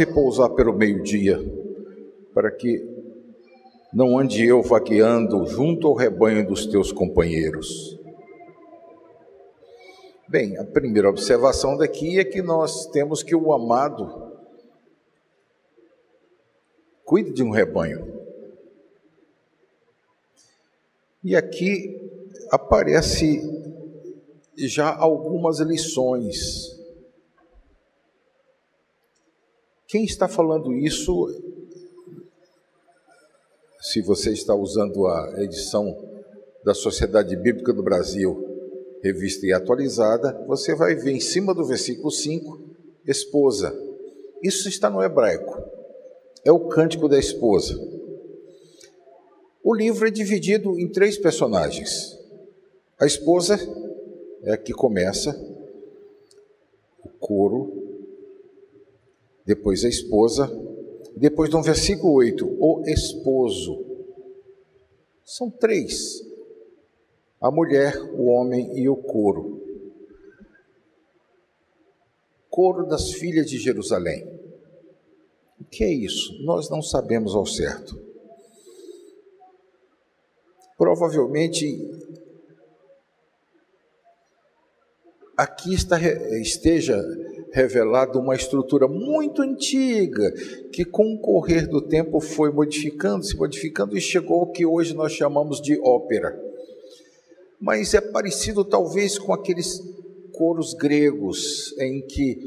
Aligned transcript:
repousar 0.00 0.50
pelo 0.50 0.72
meio-dia, 0.72 1.36
para 2.32 2.52
que 2.52 2.88
não 3.92 4.16
ande 4.16 4.46
eu 4.46 4.62
vagueando 4.62 5.44
junto 5.44 5.88
ao 5.88 5.94
rebanho 5.94 6.46
dos 6.46 6.66
teus 6.66 6.92
companheiros. 6.92 7.98
Bem, 10.28 10.56
a 10.56 10.64
primeira 10.64 11.10
observação 11.10 11.76
daqui 11.76 12.16
é 12.20 12.24
que 12.24 12.40
nós 12.40 12.86
temos 12.86 13.24
que 13.24 13.34
o 13.34 13.52
amado 13.52 14.38
cuide 17.04 17.32
de 17.32 17.42
um 17.42 17.50
rebanho. 17.50 18.22
E 21.24 21.34
aqui 21.34 22.08
aparece 22.52 23.42
já 24.56 24.94
algumas 24.96 25.58
lições 25.58 26.77
Quem 29.88 30.04
está 30.04 30.28
falando 30.28 30.74
isso, 30.74 31.26
se 33.80 34.02
você 34.02 34.34
está 34.34 34.54
usando 34.54 35.06
a 35.06 35.42
edição 35.42 35.96
da 36.62 36.74
Sociedade 36.74 37.34
Bíblica 37.34 37.72
do 37.72 37.82
Brasil, 37.82 38.36
revista 39.02 39.46
e 39.46 39.52
atualizada, 39.54 40.44
você 40.46 40.74
vai 40.74 40.94
ver 40.94 41.12
em 41.12 41.20
cima 41.20 41.54
do 41.54 41.64
versículo 41.64 42.10
5, 42.10 42.60
esposa. 43.06 43.74
Isso 44.42 44.68
está 44.68 44.90
no 44.90 45.02
hebraico. 45.02 45.58
É 46.44 46.52
o 46.52 46.68
cântico 46.68 47.08
da 47.08 47.18
esposa. 47.18 47.80
O 49.64 49.74
livro 49.74 50.06
é 50.06 50.10
dividido 50.10 50.78
em 50.78 50.86
três 50.86 51.16
personagens. 51.16 52.14
A 53.00 53.06
esposa 53.06 53.58
é 54.42 54.52
a 54.52 54.58
que 54.58 54.74
começa, 54.74 55.34
o 57.02 57.08
coro, 57.18 57.77
depois 59.48 59.82
a 59.82 59.88
esposa, 59.88 60.46
depois 61.16 61.48
no 61.48 61.62
versículo 61.62 62.12
8, 62.12 62.46
o 62.60 62.82
esposo. 62.86 63.82
São 65.24 65.48
três: 65.50 66.22
a 67.40 67.50
mulher, 67.50 67.98
o 68.12 68.26
homem 68.26 68.78
e 68.78 68.90
o 68.90 68.96
coro. 68.96 69.58
Coro 72.50 72.86
das 72.86 73.12
filhas 73.12 73.48
de 73.48 73.56
Jerusalém. 73.56 74.28
O 75.58 75.64
que 75.64 75.82
é 75.82 75.90
isso? 75.90 76.42
Nós 76.42 76.68
não 76.68 76.82
sabemos 76.82 77.34
ao 77.34 77.46
certo. 77.46 77.98
Provavelmente 80.76 81.90
aqui 85.34 85.72
está, 85.72 85.98
esteja 86.38 87.02
revelado 87.58 88.20
uma 88.20 88.36
estrutura 88.36 88.86
muito 88.86 89.42
antiga, 89.42 90.30
que 90.72 90.84
com 90.84 91.12
o 91.12 91.18
correr 91.18 91.66
do 91.66 91.82
tempo 91.82 92.20
foi 92.20 92.52
modificando, 92.52 93.24
se 93.24 93.36
modificando 93.36 93.98
e 93.98 94.00
chegou 94.00 94.40
ao 94.40 94.52
que 94.52 94.64
hoje 94.64 94.94
nós 94.94 95.10
chamamos 95.10 95.60
de 95.60 95.76
ópera. 95.80 96.40
Mas 97.60 97.94
é 97.94 98.00
parecido 98.00 98.64
talvez 98.64 99.18
com 99.18 99.32
aqueles 99.32 99.82
coros 100.32 100.72
gregos 100.72 101.74
em 101.80 102.00
que 102.06 102.38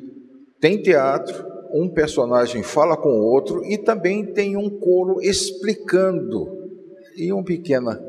tem 0.62 0.82
teatro, 0.82 1.46
um 1.74 1.90
personagem 1.90 2.64
fala 2.64 2.96
com 2.96 3.10
o 3.10 3.26
outro 3.26 3.66
e 3.66 3.78
também 3.78 4.26
tem 4.26 4.56
um 4.56 4.70
coro 4.70 5.22
explicando 5.22 6.70
em 7.18 7.34
uma 7.34 7.44
pequena 7.44 8.02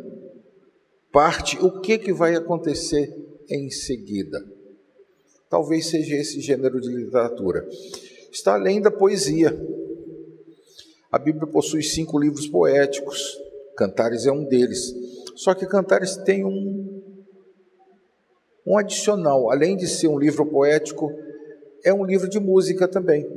parte 1.10 1.58
o 1.60 1.80
que, 1.80 1.98
que 1.98 2.12
vai 2.12 2.36
acontecer 2.36 3.12
em 3.50 3.70
seguida. 3.70 4.61
Talvez 5.52 5.90
seja 5.90 6.16
esse 6.16 6.40
gênero 6.40 6.80
de 6.80 6.88
literatura. 6.88 7.68
Está 8.32 8.54
além 8.54 8.80
da 8.80 8.90
poesia. 8.90 9.54
A 11.10 11.18
Bíblia 11.18 11.46
possui 11.46 11.82
cinco 11.82 12.18
livros 12.18 12.46
poéticos, 12.46 13.38
Cantares 13.76 14.24
é 14.24 14.32
um 14.32 14.46
deles. 14.46 14.94
Só 15.36 15.52
que 15.54 15.66
Cantares 15.66 16.16
tem 16.16 16.42
um, 16.42 17.02
um 18.66 18.78
adicional, 18.78 19.50
além 19.50 19.76
de 19.76 19.86
ser 19.86 20.08
um 20.08 20.18
livro 20.18 20.46
poético, 20.46 21.12
é 21.84 21.92
um 21.92 22.06
livro 22.06 22.30
de 22.30 22.40
música 22.40 22.88
também. 22.88 23.28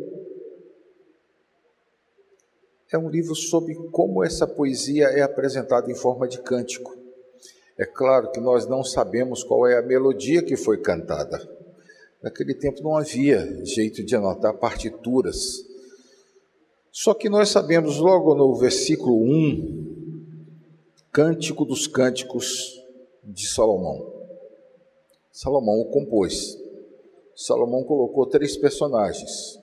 É 2.93 2.97
um 2.97 3.09
livro 3.09 3.35
sobre 3.35 3.75
como 3.91 4.23
essa 4.23 4.47
poesia 4.47 5.07
é 5.07 5.21
apresentada 5.21 5.91
em 5.91 5.95
forma 5.95 6.29
de 6.29 6.41
cântico. 6.41 6.95
É 7.77 7.85
claro 7.85 8.31
que 8.31 8.39
nós 8.39 8.65
não 8.65 8.85
sabemos 8.85 9.43
qual 9.43 9.67
é 9.67 9.77
a 9.77 9.81
melodia 9.81 10.41
que 10.41 10.55
foi 10.55 10.81
cantada. 10.81 11.54
Naquele 12.25 12.55
tempo 12.55 12.81
não 12.81 12.97
havia 12.97 13.63
jeito 13.63 14.03
de 14.03 14.15
anotar 14.15 14.57
partituras. 14.57 15.63
Só 16.91 17.13
que 17.13 17.29
nós 17.29 17.49
sabemos 17.49 17.99
logo 17.99 18.33
no 18.33 18.55
versículo 18.55 19.21
1, 19.21 20.23
Cântico 21.11 21.63
dos 21.63 21.85
Cânticos 21.85 22.83
de 23.23 23.45
Salomão. 23.45 24.11
Salomão 25.31 25.79
o 25.81 25.91
compôs. 25.91 26.57
Salomão 27.35 27.83
colocou 27.83 28.25
três 28.25 28.57
personagens: 28.57 29.59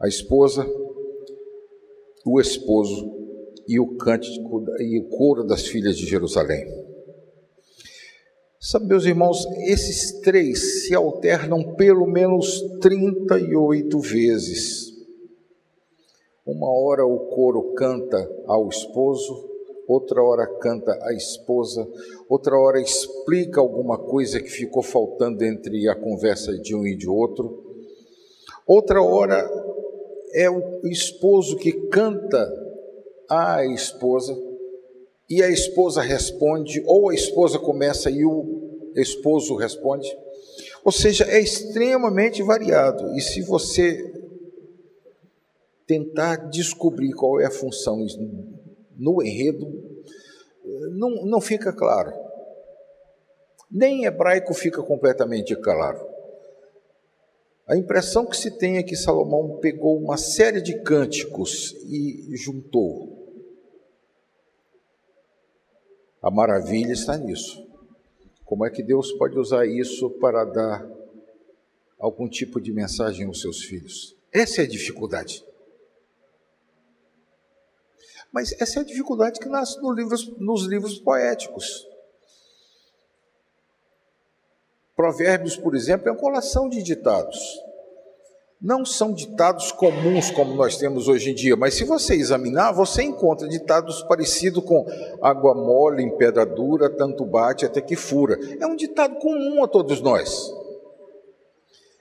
a 0.00 0.08
esposa, 0.08 0.66
o 2.26 2.40
esposo 2.40 3.08
e 3.68 3.78
o 3.78 3.96
cântico 3.96 4.64
e 4.80 4.98
o 4.98 5.04
coro 5.10 5.44
das 5.44 5.64
filhas 5.64 5.96
de 5.96 6.06
Jerusalém. 6.06 6.92
Sabe, 8.66 8.86
meus 8.86 9.04
irmãos, 9.04 9.44
esses 9.66 10.22
três 10.22 10.86
se 10.86 10.94
alternam 10.94 11.74
pelo 11.74 12.06
menos 12.06 12.62
38 12.80 14.00
vezes. 14.00 14.90
Uma 16.46 16.70
hora 16.70 17.04
o 17.04 17.26
coro 17.26 17.74
canta 17.74 18.26
ao 18.46 18.66
esposo, 18.70 19.50
outra 19.86 20.22
hora 20.22 20.46
canta 20.46 20.98
a 21.02 21.12
esposa, 21.12 21.86
outra 22.26 22.56
hora 22.56 22.80
explica 22.80 23.60
alguma 23.60 23.98
coisa 23.98 24.40
que 24.40 24.48
ficou 24.48 24.82
faltando 24.82 25.44
entre 25.44 25.86
a 25.86 25.94
conversa 25.94 26.56
de 26.56 26.74
um 26.74 26.86
e 26.86 26.96
de 26.96 27.06
outro. 27.06 27.62
Outra 28.66 29.02
hora 29.02 29.46
é 30.32 30.48
o 30.48 30.80
esposo 30.84 31.58
que 31.58 31.70
canta 31.88 32.50
à 33.28 33.62
esposa 33.66 34.34
e 35.34 35.42
a 35.42 35.48
esposa 35.48 36.00
responde, 36.00 36.80
ou 36.86 37.10
a 37.10 37.14
esposa 37.14 37.58
começa 37.58 38.08
e 38.08 38.24
o 38.24 38.90
esposo 38.94 39.56
responde. 39.56 40.08
Ou 40.84 40.92
seja, 40.92 41.24
é 41.24 41.40
extremamente 41.40 42.40
variado. 42.40 43.16
E 43.16 43.20
se 43.20 43.42
você 43.42 44.12
tentar 45.88 46.36
descobrir 46.50 47.12
qual 47.14 47.40
é 47.40 47.46
a 47.46 47.50
função 47.50 48.06
no 48.96 49.20
enredo, 49.20 49.66
não, 50.92 51.26
não 51.26 51.40
fica 51.40 51.72
claro. 51.72 52.12
Nem 53.68 54.02
em 54.02 54.04
hebraico 54.04 54.54
fica 54.54 54.82
completamente 54.84 55.56
claro. 55.56 56.00
A 57.66 57.76
impressão 57.76 58.24
que 58.24 58.36
se 58.36 58.52
tem 58.52 58.76
é 58.76 58.84
que 58.84 58.94
Salomão 58.94 59.58
pegou 59.60 59.98
uma 59.98 60.16
série 60.16 60.60
de 60.60 60.80
cânticos 60.82 61.74
e 61.88 62.36
juntou. 62.36 63.13
A 66.24 66.30
maravilha 66.30 66.94
está 66.94 67.18
nisso. 67.18 67.68
Como 68.46 68.64
é 68.64 68.70
que 68.70 68.82
Deus 68.82 69.12
pode 69.12 69.38
usar 69.38 69.66
isso 69.66 70.08
para 70.08 70.42
dar 70.46 70.88
algum 71.98 72.26
tipo 72.26 72.58
de 72.58 72.72
mensagem 72.72 73.26
aos 73.26 73.42
seus 73.42 73.62
filhos? 73.62 74.16
Essa 74.32 74.62
é 74.62 74.64
a 74.64 74.66
dificuldade. 74.66 75.44
Mas 78.32 78.58
essa 78.58 78.78
é 78.78 78.82
a 78.82 78.86
dificuldade 78.86 79.38
que 79.38 79.50
nasce 79.50 79.78
nos 79.82 79.94
livros, 79.94 80.38
nos 80.38 80.64
livros 80.64 80.98
poéticos. 80.98 81.86
Provérbios, 84.96 85.58
por 85.58 85.76
exemplo, 85.76 86.08
é 86.08 86.12
uma 86.12 86.18
colação 86.18 86.70
de 86.70 86.82
ditados 86.82 87.38
não 88.64 88.82
são 88.82 89.12
ditados 89.12 89.70
comuns 89.70 90.30
como 90.30 90.54
nós 90.54 90.78
temos 90.78 91.06
hoje 91.06 91.30
em 91.30 91.34
dia, 91.34 91.54
mas 91.54 91.74
se 91.74 91.84
você 91.84 92.14
examinar, 92.14 92.72
você 92.72 93.02
encontra 93.02 93.46
ditados 93.46 94.02
parecidos 94.04 94.64
com 94.64 94.86
água 95.20 95.54
mole 95.54 96.02
em 96.02 96.16
pedra 96.16 96.46
dura, 96.46 96.88
tanto 96.88 97.26
bate 97.26 97.66
até 97.66 97.82
que 97.82 97.94
fura. 97.94 98.38
É 98.58 98.66
um 98.66 98.74
ditado 98.74 99.16
comum 99.16 99.62
a 99.62 99.68
todos 99.68 100.00
nós. 100.00 100.50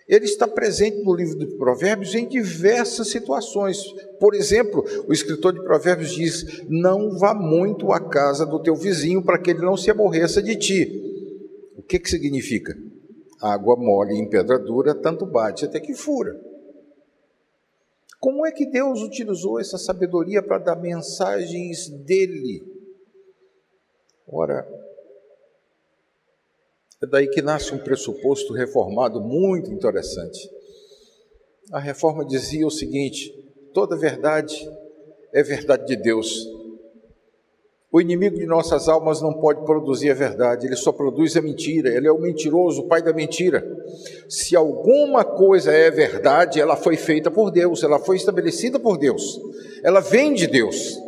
Ele 0.07 0.23
está 0.23 0.47
presente 0.47 1.03
no 1.03 1.13
livro 1.13 1.37
de 1.37 1.47
Provérbios 1.57 2.15
em 2.15 2.25
diversas 2.29 3.09
situações. 3.09 3.83
Por 4.17 4.33
exemplo, 4.33 4.85
o 5.05 5.11
escritor 5.11 5.51
de 5.51 5.63
Provérbios 5.63 6.11
diz: 6.11 6.63
Não 6.69 7.17
vá 7.17 7.33
muito 7.33 7.91
à 7.91 7.99
casa 7.99 8.45
do 8.45 8.61
teu 8.61 8.75
vizinho 8.75 9.21
para 9.21 9.37
que 9.37 9.51
ele 9.51 9.61
não 9.61 9.75
se 9.75 9.91
aborreça 9.91 10.41
de 10.41 10.55
ti. 10.55 11.01
O 11.77 11.81
que, 11.81 11.99
que 11.99 12.09
significa? 12.09 12.73
Água 13.41 13.75
mole 13.75 14.15
em 14.15 14.29
pedra 14.29 14.57
dura, 14.57 14.95
tanto 14.95 15.25
bate 15.25 15.65
até 15.65 15.77
que 15.81 15.93
fura. 15.93 16.52
Como 18.23 18.45
é 18.47 18.53
que 18.53 18.65
Deus 18.65 19.01
utilizou 19.01 19.59
essa 19.59 19.77
sabedoria 19.77 20.41
para 20.41 20.57
dar 20.57 20.77
mensagens 20.77 21.89
dele? 21.89 22.63
Ora, 24.25 24.65
é 27.01 27.05
daí 27.05 27.27
que 27.27 27.41
nasce 27.41 27.75
um 27.75 27.83
pressuposto 27.83 28.53
reformado 28.53 29.19
muito 29.19 29.73
interessante. 29.73 30.49
A 31.69 31.79
reforma 31.79 32.23
dizia 32.23 32.65
o 32.65 32.71
seguinte: 32.71 33.29
toda 33.73 33.97
verdade 33.97 34.55
é 35.33 35.43
verdade 35.43 35.85
de 35.85 35.97
Deus. 35.97 36.47
O 37.93 38.01
inimigo 38.01 38.39
de 38.39 38.47
nossas 38.47 38.89
almas 38.89 39.21
não 39.21 39.33
pode 39.33 39.63
produzir 39.65 40.09
a 40.09 40.15
verdade, 40.15 40.65
ele 40.65 40.75
só 40.75 40.91
produz 40.91 41.37
a 41.37 41.41
mentira, 41.43 41.89
ele 41.89 42.07
é 42.07 42.11
o 42.11 42.19
mentiroso, 42.19 42.81
o 42.81 42.87
pai 42.87 43.03
da 43.03 43.13
mentira. 43.13 43.63
Se 44.27 44.55
alguma 44.55 45.23
coisa 45.23 45.71
é 45.71 45.91
verdade, 45.91 46.59
ela 46.59 46.75
foi 46.75 46.97
feita 46.97 47.29
por 47.29 47.51
Deus, 47.51 47.83
ela 47.83 47.99
foi 47.99 48.15
estabelecida 48.15 48.79
por 48.79 48.97
Deus, 48.97 49.39
ela 49.83 49.99
vem 49.99 50.33
de 50.33 50.47
Deus. 50.47 50.99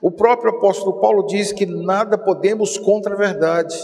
O 0.00 0.10
próprio 0.10 0.52
apóstolo 0.52 1.02
Paulo 1.02 1.26
diz 1.26 1.52
que 1.52 1.66
nada 1.66 2.16
podemos 2.16 2.78
contra 2.78 3.12
a 3.12 3.18
verdade. 3.18 3.76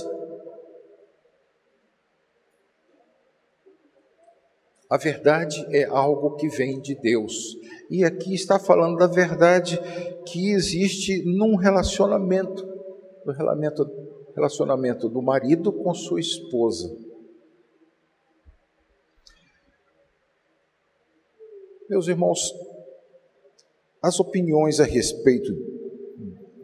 A 4.91 4.97
verdade 4.97 5.65
é 5.71 5.85
algo 5.85 6.35
que 6.35 6.49
vem 6.49 6.81
de 6.81 6.97
Deus. 6.97 7.57
E 7.89 8.05
aqui 8.05 8.35
está 8.35 8.59
falando 8.59 8.97
da 8.97 9.07
verdade 9.07 9.79
que 10.27 10.51
existe 10.51 11.23
num 11.25 11.55
relacionamento, 11.55 12.67
no 13.25 13.33
relacionamento, 13.33 14.11
relacionamento 14.35 15.09
do 15.09 15.23
marido 15.23 15.73
com 15.73 15.95
sua 15.95 16.19
esposa. 16.19 16.93
Meus 21.89 22.09
irmãos, 22.09 22.53
as 24.03 24.19
opiniões 24.19 24.81
a 24.81 24.85
respeito 24.85 25.53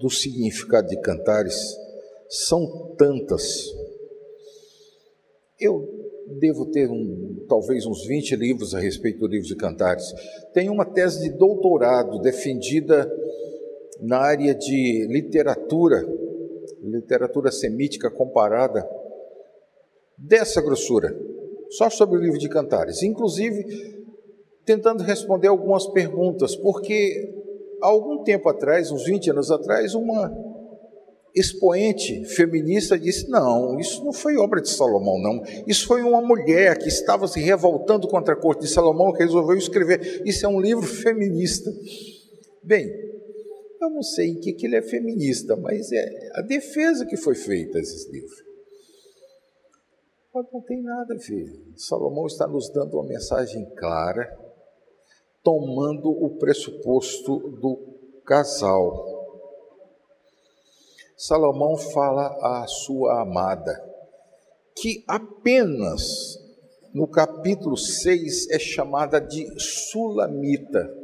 do 0.01 0.11
significado 0.11 0.89
de 0.89 1.01
cantares 1.01 1.77
são 2.29 2.93
tantas. 2.97 3.73
Eu 5.61 5.96
devo 6.39 6.67
ter 6.67 6.91
um, 6.91 7.45
talvez 7.49 7.87
uns 7.87 8.07
20 8.07 8.37
livros 8.37 8.75
a 8.75 8.81
respeito 8.81 9.21
do 9.21 9.27
livro 9.27 9.47
de 9.47 9.57
Cantares. 9.57 10.13
Tenho 10.53 10.73
uma 10.73 10.85
tese 10.85 11.23
de 11.23 11.37
doutorado 11.37 12.19
defendida 12.21 13.11
na 14.01 14.19
área 14.19 14.55
de 14.55 15.07
literatura, 15.09 16.07
literatura 16.83 17.51
semítica 17.51 18.11
comparada, 18.11 18.87
dessa 20.19 20.63
grossura, 20.63 21.15
só 21.71 21.91
sobre 21.91 22.19
o 22.19 22.23
livro 22.23 22.39
de 22.39 22.49
Cantares. 22.49 23.03
Inclusive, 23.03 23.65
tentando 24.65 25.03
responder 25.03 25.49
algumas 25.49 25.87
perguntas, 25.87 26.57
porque 26.57 27.33
há 27.83 27.87
algum 27.87 28.23
tempo 28.25 28.49
atrás, 28.49 28.91
uns 28.91 29.05
20 29.05 29.31
anos 29.31 29.51
atrás, 29.51 29.95
uma 29.95 30.56
expoente 31.37 32.25
feminista 32.25 32.99
disse: 32.99 33.29
não, 33.29 33.79
isso 33.79 34.03
não 34.03 34.13
foi 34.13 34.37
obra 34.39 34.63
de 34.63 34.71
Salomão, 34.71 35.21
não. 35.21 35.43
Isso 35.67 35.87
foi 35.87 36.03
uma 36.03 36.23
mulher 36.23 36.79
que 36.79 36.89
estava 36.89 37.29
se 37.29 37.39
revoltando 37.39 38.09
contra 38.09 38.33
a 38.33 38.37
corte 38.37 38.63
de 38.63 38.69
Salomão 38.69 39.13
que 39.13 39.23
resolveu 39.23 39.57
escrever. 39.57 40.23
Isso 40.25 40.47
é 40.47 40.49
um 40.49 40.61
livro 40.61 40.87
feminista. 40.87 41.71
Bem, 42.63 42.89
eu 43.81 43.91
não 43.91 44.03
sei 44.03 44.31
em 44.31 44.41
que, 44.41 44.55
que 44.55 44.67
ele 44.67 44.77
é 44.77 44.83
feminista, 44.83 45.55
mas 45.57 45.93
é 45.93 46.31
a 46.35 46.41
defesa 46.41 47.05
que 47.05 47.19
foi 47.19 47.35
feita 47.35 47.79
esses 47.79 48.11
livros. 48.11 48.43
Mas 50.35 50.47
não 50.53 50.63
tem 50.63 50.83
nada 50.83 51.15
a 51.15 51.19
ver. 51.19 51.47
Salomão 51.77 52.27
está 52.27 52.47
nos 52.47 52.71
dando 52.71 52.95
uma 52.95 53.07
mensagem 53.07 53.65
clara, 53.77 54.27
tomando 55.43 56.09
o 56.09 56.37
pressuposto 56.39 57.39
do 57.61 57.79
casal 58.25 59.16
Salomão 61.17 61.79
fala 61.79 62.27
à 62.43 62.67
sua 62.67 63.23
amada, 63.23 63.83
que 64.77 65.03
apenas 65.09 66.39
no 66.93 67.09
capítulo 67.09 67.75
6 67.75 68.51
é 68.51 68.59
chamada 68.59 69.19
de 69.19 69.49
Sulamita. 69.59 70.95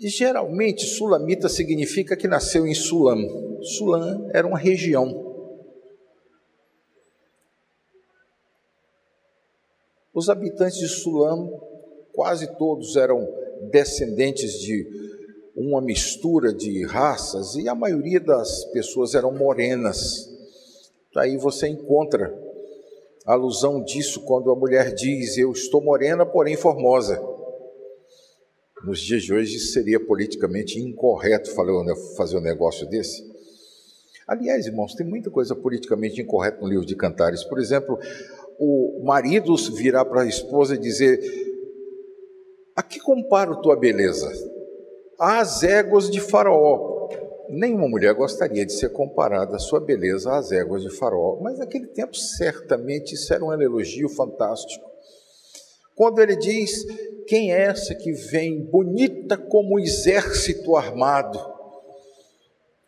E 0.00 0.08
geralmente, 0.08 0.86
Sulamita 0.86 1.48
significa 1.48 2.16
que 2.16 2.26
nasceu 2.26 2.66
em 2.66 2.74
Sulam. 2.74 3.62
Sulam 3.62 4.28
era 4.32 4.46
uma 4.46 4.58
região. 4.58 5.26
Os 10.12 10.28
habitantes 10.28 10.78
de 10.78 10.88
Sulam, 10.88 11.48
quase 12.12 12.56
todos 12.56 12.96
eram 12.96 13.24
descendentes 13.70 14.54
de 14.54 15.07
uma 15.58 15.80
mistura 15.80 16.52
de 16.52 16.86
raças 16.86 17.56
e 17.56 17.68
a 17.68 17.74
maioria 17.74 18.20
das 18.20 18.64
pessoas 18.66 19.14
eram 19.14 19.32
morenas. 19.32 20.30
Aí 21.16 21.36
você 21.36 21.66
encontra 21.66 22.32
a 23.26 23.32
alusão 23.32 23.82
disso 23.82 24.24
quando 24.24 24.52
a 24.52 24.56
mulher 24.56 24.94
diz: 24.94 25.36
Eu 25.36 25.50
estou 25.50 25.82
morena, 25.82 26.24
porém 26.24 26.56
formosa. 26.56 27.20
Nos 28.84 29.00
dias 29.00 29.24
de 29.24 29.34
hoje 29.34 29.58
seria 29.58 29.98
politicamente 29.98 30.78
incorreto 30.78 31.50
fazer 32.16 32.36
um 32.36 32.40
negócio 32.40 32.88
desse. 32.88 33.26
Aliás, 34.28 34.66
irmãos, 34.66 34.94
tem 34.94 35.04
muita 35.04 35.28
coisa 35.28 35.56
politicamente 35.56 36.20
incorreta 36.20 36.60
no 36.60 36.68
livro 36.68 36.86
de 36.86 36.94
Cantares. 36.94 37.42
Por 37.42 37.58
exemplo, 37.58 37.98
o 38.60 39.02
marido 39.04 39.56
virar 39.74 40.04
para 40.04 40.22
a 40.22 40.28
esposa 40.28 40.76
e 40.76 40.78
dizer: 40.78 41.20
A 42.76 42.82
que 42.82 43.00
comparo 43.00 43.60
tua 43.60 43.74
beleza? 43.74 44.57
Às 45.18 45.62
éguas 45.62 46.10
de 46.10 46.20
Faraó. 46.20 47.08
Nenhuma 47.48 47.88
mulher 47.88 48.14
gostaria 48.14 48.64
de 48.64 48.72
ser 48.72 48.90
comparada 48.90 49.56
a 49.56 49.58
sua 49.58 49.80
beleza 49.80 50.36
às 50.36 50.52
éguas 50.52 50.82
de 50.82 50.90
Faraó, 50.90 51.40
mas 51.40 51.58
naquele 51.58 51.86
tempo 51.86 52.14
certamente 52.14 53.14
isso 53.14 53.32
era 53.32 53.44
um 53.44 53.52
elogio 53.52 54.08
fantástico. 54.08 54.88
Quando 55.94 56.20
ele 56.20 56.36
diz: 56.36 56.84
Quem 57.26 57.52
é 57.52 57.62
essa 57.62 57.94
que 57.94 58.12
vem 58.12 58.62
bonita 58.62 59.36
como 59.36 59.76
um 59.76 59.78
exército 59.78 60.76
armado? 60.76 61.38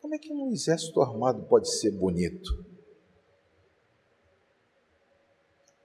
Como 0.01 0.15
é 0.15 0.19
que 0.19 0.33
um 0.33 0.53
exército 0.53 1.01
armado 1.01 1.43
pode 1.45 1.71
ser 1.71 1.91
bonito? 1.91 2.65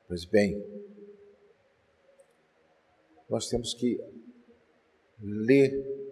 Pois 0.07 0.25
bem, 0.25 0.63
nós 3.30 3.48
temos 3.48 3.74
que 3.74 4.00
ler 5.19 6.05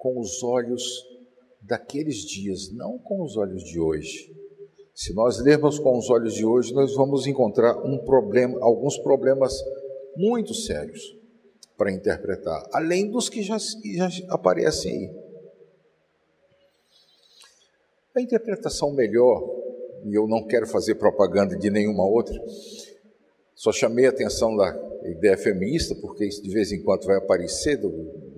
com 0.00 0.18
os 0.18 0.42
olhos 0.42 1.06
daqueles 1.60 2.24
dias, 2.24 2.72
não 2.72 2.98
com 2.98 3.22
os 3.22 3.36
olhos 3.36 3.62
de 3.62 3.78
hoje. 3.78 4.34
Se 4.94 5.12
nós 5.12 5.38
lermos 5.38 5.78
com 5.78 5.96
os 5.96 6.08
olhos 6.08 6.32
de 6.32 6.44
hoje, 6.44 6.72
nós 6.72 6.94
vamos 6.94 7.26
encontrar 7.26 7.76
um 7.84 7.98
problema, 7.98 8.58
alguns 8.62 8.96
problemas 8.96 9.62
muito 10.16 10.54
sérios 10.54 11.14
para 11.76 11.92
interpretar, 11.92 12.66
além 12.72 13.10
dos 13.10 13.28
que 13.28 13.42
já, 13.42 13.58
já 13.58 14.08
aparecem 14.30 14.90
aí. 14.90 15.10
A 18.16 18.20
interpretação 18.22 18.92
melhor, 18.92 19.42
e 20.06 20.14
eu 20.14 20.26
não 20.26 20.46
quero 20.46 20.66
fazer 20.66 20.94
propaganda 20.94 21.56
de 21.56 21.70
nenhuma 21.70 22.06
outra, 22.06 22.42
só 23.54 23.70
chamei 23.70 24.06
a 24.06 24.10
atenção 24.10 24.56
da 24.56 24.74
ideia 25.04 25.36
feminista, 25.36 25.94
porque 25.94 26.24
isso 26.24 26.42
de 26.42 26.50
vez 26.50 26.72
em 26.72 26.82
quando 26.82 27.04
vai 27.04 27.16
aparecer 27.16 27.76
do, 27.76 28.29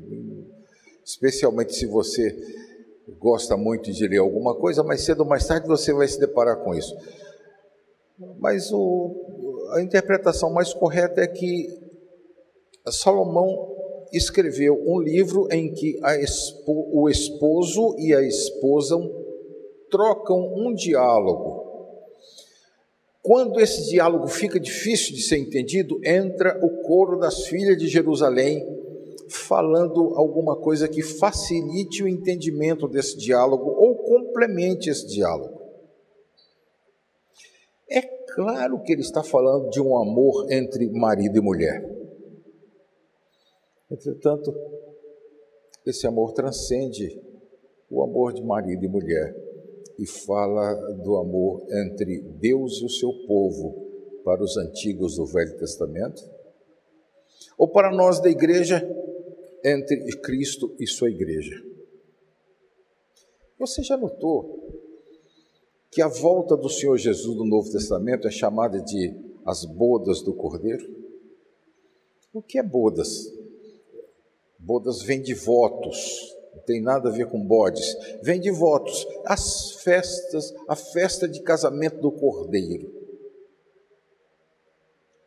especialmente 1.04 1.74
se 1.74 1.86
você 1.86 2.36
gosta 3.18 3.56
muito 3.56 3.92
de 3.92 4.06
ler 4.06 4.18
alguma 4.18 4.54
coisa, 4.54 4.82
mais 4.82 5.02
cedo 5.02 5.20
ou 5.20 5.26
mais 5.26 5.46
tarde 5.46 5.66
você 5.66 5.92
vai 5.92 6.06
se 6.06 6.18
deparar 6.18 6.56
com 6.58 6.74
isso. 6.74 6.96
Mas 8.38 8.72
o, 8.72 9.70
a 9.72 9.82
interpretação 9.82 10.50
mais 10.50 10.72
correta 10.72 11.20
é 11.20 11.26
que 11.26 11.68
Salomão 12.90 13.72
escreveu 14.12 14.80
um 14.86 15.00
livro 15.00 15.48
em 15.50 15.72
que 15.72 15.98
espo, 16.20 16.88
o 16.92 17.08
esposo 17.08 17.96
e 17.98 18.14
a 18.14 18.22
esposa 18.22 18.96
trocam 19.90 20.54
um 20.54 20.74
diálogo. 20.74 21.62
Quando 23.22 23.60
esse 23.60 23.88
diálogo 23.88 24.26
fica 24.26 24.58
difícil 24.58 25.14
de 25.14 25.22
ser 25.22 25.38
entendido, 25.38 26.00
entra 26.04 26.58
o 26.62 26.82
coro 26.82 27.18
das 27.18 27.46
filhas 27.46 27.78
de 27.78 27.86
Jerusalém 27.86 28.81
falando 29.32 30.14
alguma 30.14 30.56
coisa 30.56 30.88
que 30.88 31.02
facilite 31.02 32.02
o 32.02 32.08
entendimento 32.08 32.86
desse 32.86 33.16
diálogo 33.16 33.70
ou 33.70 33.96
complemente 33.96 34.90
esse 34.90 35.06
diálogo. 35.06 35.60
É 37.88 38.02
claro 38.02 38.82
que 38.82 38.92
ele 38.92 39.02
está 39.02 39.22
falando 39.22 39.70
de 39.70 39.80
um 39.80 39.96
amor 39.96 40.50
entre 40.50 40.88
marido 40.90 41.36
e 41.36 41.40
mulher. 41.40 41.82
Entretanto, 43.90 44.54
esse 45.84 46.06
amor 46.06 46.32
transcende 46.32 47.20
o 47.90 48.02
amor 48.02 48.32
de 48.32 48.42
marido 48.42 48.84
e 48.84 48.88
mulher 48.88 49.36
e 49.98 50.06
fala 50.06 50.74
do 50.94 51.16
amor 51.16 51.62
entre 51.70 52.20
Deus 52.20 52.80
e 52.80 52.86
o 52.86 52.88
seu 52.88 53.12
povo 53.26 53.92
para 54.24 54.42
os 54.42 54.56
antigos 54.56 55.16
do 55.16 55.26
Velho 55.26 55.56
Testamento, 55.58 56.22
ou 57.58 57.68
para 57.68 57.94
nós 57.94 58.20
da 58.20 58.30
igreja 58.30 58.80
entre 59.64 60.16
Cristo 60.18 60.74
e 60.78 60.86
sua 60.86 61.10
igreja. 61.10 61.62
Você 63.58 63.82
já 63.82 63.96
notou 63.96 64.82
que 65.90 66.02
a 66.02 66.08
volta 66.08 66.56
do 66.56 66.68
Senhor 66.68 66.96
Jesus 66.96 67.36
no 67.36 67.44
Novo 67.44 67.70
Testamento 67.70 68.26
é 68.26 68.30
chamada 68.30 68.80
de 68.80 69.14
as 69.44 69.64
bodas 69.64 70.22
do 70.22 70.32
cordeiro? 70.34 70.84
O 72.32 72.42
que 72.42 72.58
é 72.58 72.62
bodas? 72.62 73.32
Bodas 74.58 75.02
vem 75.02 75.20
de 75.20 75.34
votos, 75.34 76.36
não 76.54 76.62
tem 76.62 76.80
nada 76.80 77.08
a 77.08 77.12
ver 77.12 77.28
com 77.28 77.44
bodes, 77.44 77.96
vem 78.22 78.40
de 78.40 78.50
votos, 78.50 79.06
as 79.24 79.72
festas, 79.82 80.54
a 80.66 80.74
festa 80.74 81.28
de 81.28 81.42
casamento 81.42 82.00
do 82.00 82.10
cordeiro. 82.10 82.90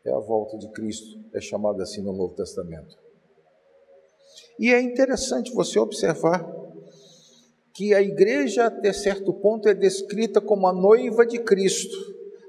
É 0.04 0.10
a 0.10 0.18
volta 0.18 0.56
de 0.56 0.68
Cristo, 0.72 1.20
é 1.32 1.40
chamada 1.40 1.82
assim 1.82 2.02
no 2.02 2.12
Novo 2.12 2.34
Testamento. 2.34 3.05
E 4.58 4.72
é 4.72 4.80
interessante 4.80 5.52
você 5.52 5.78
observar 5.78 6.46
que 7.74 7.92
a 7.92 8.00
igreja, 8.00 8.66
até 8.66 8.92
certo 8.92 9.32
ponto, 9.34 9.68
é 9.68 9.74
descrita 9.74 10.40
como 10.40 10.66
a 10.66 10.72
noiva 10.72 11.26
de 11.26 11.38
Cristo. 11.38 11.96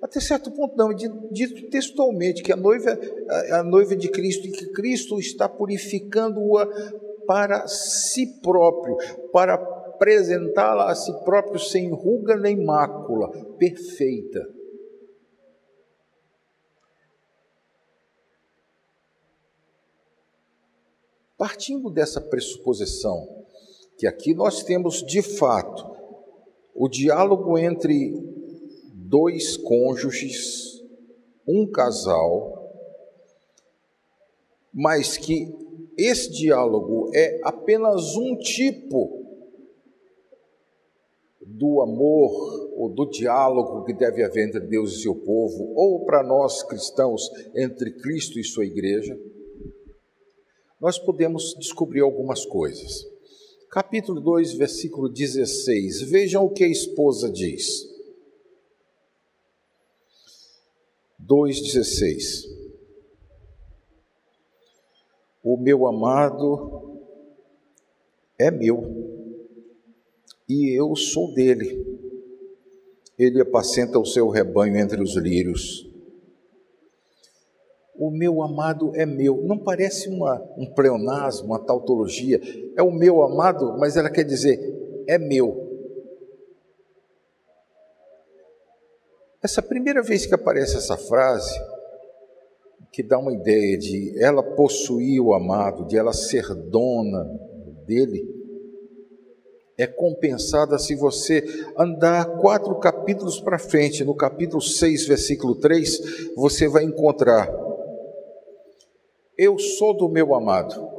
Até 0.02 0.22
certo 0.22 0.52
ponto, 0.52 0.78
não, 0.78 0.94
dito 0.94 1.70
textualmente, 1.70 2.42
que 2.42 2.54
a 2.54 2.56
noiva 2.56 2.92
é 2.92 3.52
a 3.54 3.64
noiva 3.64 3.96
de 3.96 4.08
Cristo 4.10 4.48
e 4.48 4.52
que 4.52 4.68
Cristo 4.68 5.20
está 5.20 5.50
purificando-a 5.50 6.68
para 7.26 7.68
si 7.68 8.40
próprio, 8.42 8.96
para 9.34 9.56
apresentá-la 9.56 10.90
a 10.90 10.96
si 10.96 11.12
próprio 11.26 11.60
sem 11.60 11.92
ruga 11.92 12.38
nem 12.38 12.64
mácula, 12.64 13.30
perfeita. 13.58 14.57
Partindo 21.38 21.92
dessa 21.92 22.20
pressuposição, 22.20 23.46
que 23.96 24.08
aqui 24.08 24.34
nós 24.34 24.64
temos 24.64 25.06
de 25.06 25.22
fato 25.22 25.96
o 26.74 26.90
diálogo 26.90 27.58
entre 27.60 28.12
dois 28.92 29.56
cônjuges, 29.56 30.84
um 31.48 31.70
casal, 31.70 32.72
mas 34.74 35.16
que 35.16 35.48
esse 35.96 36.32
diálogo 36.32 37.12
é 37.14 37.40
apenas 37.44 38.16
um 38.16 38.36
tipo 38.36 39.26
do 41.42 41.82
amor 41.82 42.72
ou 42.76 42.90
do 42.90 43.06
diálogo 43.06 43.86
que 43.86 43.94
deve 43.94 44.24
haver 44.24 44.48
entre 44.48 44.60
Deus 44.60 44.94
e 44.94 45.02
seu 45.04 45.16
povo, 45.16 45.72
ou 45.76 46.04
para 46.04 46.24
nós 46.24 46.64
cristãos, 46.64 47.30
entre 47.56 47.92
Cristo 47.92 48.40
e 48.40 48.44
sua 48.44 48.66
igreja 48.66 49.18
nós 50.80 51.00
podemos 51.00 51.56
descobrir 51.58 52.02
algumas 52.02 52.46
coisas. 52.46 53.06
Capítulo 53.70 54.22
2, 54.22 54.54
versículo 54.54 55.10
16. 55.10 56.04
Vejam 56.04 56.46
o 56.46 56.50
que 56.50 56.64
a 56.64 56.70
esposa 56.70 57.30
diz. 57.30 57.86
2,16. 61.22 62.46
O 65.44 65.58
meu 65.58 65.88
amado 65.88 67.02
é 68.40 68.52
meu, 68.52 68.84
e 70.48 70.70
eu 70.70 70.96
sou 70.96 71.34
dele. 71.34 71.86
Ele 73.18 73.42
apacenta 73.42 73.98
o 73.98 74.06
seu 74.06 74.30
rebanho 74.30 74.78
entre 74.78 75.02
os 75.02 75.16
lírios 75.16 75.87
o 77.98 78.12
meu 78.12 78.42
amado 78.42 78.92
é 78.96 79.06
meu. 79.06 79.42
Não 79.44 79.58
parece 79.58 80.08
uma, 80.10 80.42
um 80.58 80.66
pleonasmo, 80.74 81.48
uma 81.48 81.60
tautologia. 81.60 82.40
É 82.76 82.84
o 82.84 82.92
meu 82.92 83.22
amado, 83.24 83.78
mas 83.78 83.98
ela 83.98 84.10
quer 84.10 84.24
dizer, 84.24 84.60
é 85.08 85.18
meu. 85.18 85.66
Essa 89.42 89.62
primeira 89.62 90.02
vez 90.02 90.26
que 90.26 90.36
aparece 90.36 90.78
essa 90.78 90.98
frase, 90.98 91.58
que 92.92 93.02
dá 93.02 93.18
uma 93.18 93.34
ideia 93.34 93.78
de 93.78 94.14
ela 94.24 94.44
possuir 94.44 95.22
o 95.22 95.34
amado, 95.34 95.86
de 95.86 95.98
ela 95.98 96.14
ser 96.14 96.54
dona 96.54 97.26
dele, 97.86 98.36
é 99.78 99.86
compensada 99.86 100.80
se 100.80 100.96
você 100.96 101.44
andar 101.78 102.26
quatro 102.40 102.76
capítulos 102.80 103.40
para 103.40 103.60
frente. 103.60 104.04
No 104.04 104.16
capítulo 104.16 104.62
6, 104.62 105.06
versículo 105.06 105.56
3, 105.56 106.34
você 106.36 106.68
vai 106.68 106.84
encontrar 106.84 107.48
eu 109.38 109.60
sou 109.60 109.94
do 109.94 110.10
meu 110.10 110.34
amado. 110.34 110.90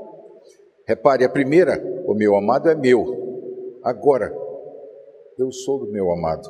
Repare, 0.87 1.25
a 1.25 1.28
primeira, 1.28 1.83
o 2.07 2.14
meu 2.14 2.37
amado 2.37 2.68
é 2.68 2.75
meu. 2.75 3.78
Agora, 3.83 4.35
eu 5.37 5.50
sou 5.50 5.80
do 5.80 5.92
meu 5.92 6.11
amado. 6.11 6.49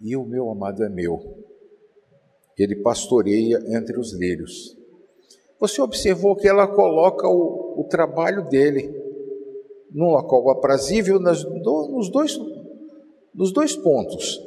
E 0.00 0.16
o 0.16 0.24
meu 0.24 0.50
amado 0.50 0.84
é 0.84 0.88
meu. 0.88 1.38
Ele 2.56 2.76
pastoreia 2.76 3.58
entre 3.68 3.98
os 3.98 4.12
lírios. 4.12 4.76
Você 5.58 5.80
observou 5.80 6.36
que 6.36 6.46
ela 6.46 6.68
coloca 6.68 7.26
o, 7.26 7.80
o 7.80 7.84
trabalho 7.84 8.46
dele 8.48 9.02
num 9.90 10.10
local 10.10 10.50
aprazível 10.50 11.18
nas, 11.18 11.42
nos, 11.44 12.10
dois, 12.10 12.38
nos 13.34 13.52
dois 13.52 13.74
pontos. 13.74 14.40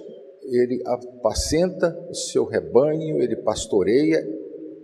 Ele 0.44 0.82
apacenta 0.86 1.98
o 2.10 2.14
seu 2.14 2.46
rebanho, 2.46 3.22
ele 3.22 3.36
pastoreia 3.38 4.26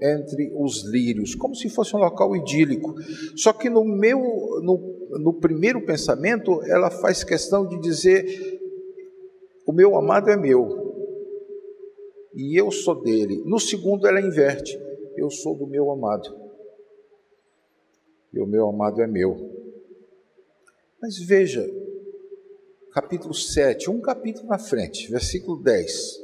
entre 0.03 0.51
os 0.53 0.83
lírios, 0.83 1.33
como 1.33 1.55
se 1.55 1.69
fosse 1.69 1.95
um 1.95 1.99
local 1.99 2.35
idílico. 2.35 2.93
Só 3.37 3.53
que 3.53 3.69
no 3.69 3.85
meu, 3.85 4.19
no, 4.61 5.07
no 5.19 5.33
primeiro 5.33 5.85
pensamento, 5.85 6.61
ela 6.63 6.91
faz 6.91 7.23
questão 7.23 7.65
de 7.65 7.79
dizer: 7.79 8.59
o 9.65 9.71
meu 9.71 9.95
amado 9.95 10.29
é 10.29 10.35
meu 10.35 10.83
e 12.35 12.59
eu 12.59 12.69
sou 12.69 13.01
dele. 13.01 13.41
No 13.45 13.59
segundo, 13.59 14.05
ela 14.05 14.19
inverte: 14.19 14.77
eu 15.15 15.29
sou 15.29 15.55
do 15.55 15.65
meu 15.65 15.89
amado 15.89 16.43
e 18.33 18.39
o 18.39 18.45
meu 18.45 18.67
amado 18.67 19.01
é 19.01 19.07
meu. 19.07 19.51
Mas 21.01 21.17
veja, 21.17 21.65
capítulo 22.91 23.33
7, 23.33 23.89
um 23.89 24.01
capítulo 24.01 24.47
na 24.47 24.57
frente, 24.57 25.09
versículo 25.09 25.61
10. 25.61 26.21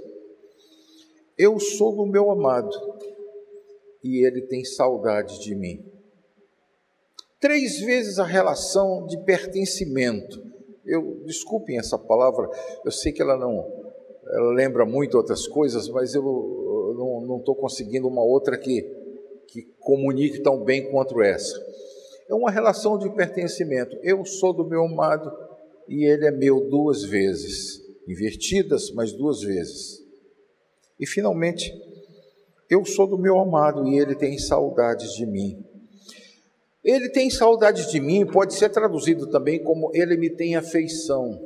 Eu 1.38 1.58
sou 1.60 1.96
do 1.96 2.06
meu 2.06 2.30
amado 2.30 2.76
e 4.04 4.26
ele 4.26 4.42
tem 4.42 4.64
saudade 4.64 5.40
de 5.40 5.56
mim. 5.56 5.86
Três 7.40 7.80
vezes 7.80 8.20
a 8.20 8.26
relação 8.26 9.06
de 9.06 9.18
pertencimento. 9.24 10.44
Eu 10.86 11.22
desculpem 11.26 11.78
essa 11.78 11.98
palavra, 11.98 12.50
eu 12.84 12.92
sei 12.92 13.12
que 13.12 13.22
ela 13.22 13.38
não 13.38 13.80
ela 14.32 14.54
lembra 14.54 14.86
muito 14.86 15.18
outras 15.18 15.48
coisas, 15.48 15.90
mas 15.90 16.14
eu, 16.14 16.24
eu 16.24 17.26
não 17.28 17.38
estou 17.38 17.56
conseguindo 17.56 18.08
uma 18.08 18.24
outra 18.24 18.58
que, 18.58 18.84
que 19.48 19.64
comunique 19.80 20.42
tão 20.42 20.64
bem 20.64 20.92
quanto 20.92 21.22
essa. 21.22 21.60
É 22.30 22.34
uma 22.36 22.52
relação 22.52 22.98
de 23.00 23.10
pertencimento. 23.10 23.98
Eu 24.04 24.24
sou 24.24 24.54
do 24.54 24.64
meu 24.64 24.84
amado 24.84 25.36
e 25.88 26.06
ele 26.06 26.28
é 26.28 26.32
meu 26.32 26.70
duas 26.70 27.04
vezes, 27.04 27.82
invertidas, 28.08 28.92
mas 28.92 29.12
duas 29.12 29.42
vezes. 29.42 30.06
E 31.00 31.08
finalmente, 31.08 31.74
eu 32.70 32.86
sou 32.86 33.08
do 33.08 33.18
meu 33.18 33.40
amado 33.40 33.88
e 33.88 33.98
ele 33.98 34.16
tem 34.16 34.38
saudades 34.38 35.14
de 35.14 35.26
mim. 35.26 35.66
Ele 36.84 37.10
tem 37.10 37.30
saudades 37.30 37.92
de 37.92 38.00
mim, 38.00 38.26
pode 38.26 38.54
ser 38.54 38.70
traduzido 38.70 39.28
também 39.28 39.62
como 39.64 39.92
ele 39.94 40.16
me 40.16 40.30
tem 40.30 40.56
afeição. 40.56 41.38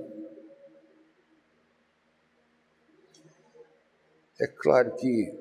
É 4.39 4.47
claro 4.47 4.95
que 4.95 5.33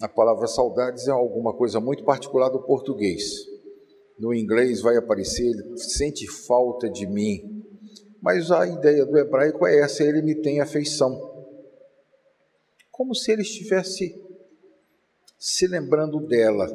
a 0.00 0.08
palavra 0.08 0.46
saudades 0.46 1.08
é 1.08 1.10
alguma 1.10 1.52
coisa 1.52 1.80
muito 1.80 2.04
particular 2.04 2.48
do 2.48 2.62
português. 2.62 3.46
No 4.18 4.32
inglês 4.32 4.80
vai 4.80 4.96
aparecer, 4.96 5.44
ele 5.44 5.76
sente 5.76 6.26
falta 6.28 6.88
de 6.88 7.06
mim. 7.06 7.64
Mas 8.22 8.50
a 8.50 8.66
ideia 8.66 9.04
do 9.04 9.18
hebraico 9.18 9.66
é 9.66 9.80
essa: 9.80 10.04
ele 10.04 10.22
me 10.22 10.34
tem 10.36 10.60
afeição. 10.60 11.32
Como 12.90 13.14
se 13.14 13.32
ele 13.32 13.42
estivesse 13.42 14.23
se 15.44 15.66
lembrando 15.66 16.20
dela. 16.20 16.66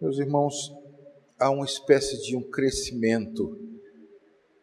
Meus 0.00 0.18
irmãos, 0.18 0.74
há 1.38 1.50
uma 1.50 1.66
espécie 1.66 2.18
de 2.22 2.34
um 2.34 2.40
crescimento 2.40 3.60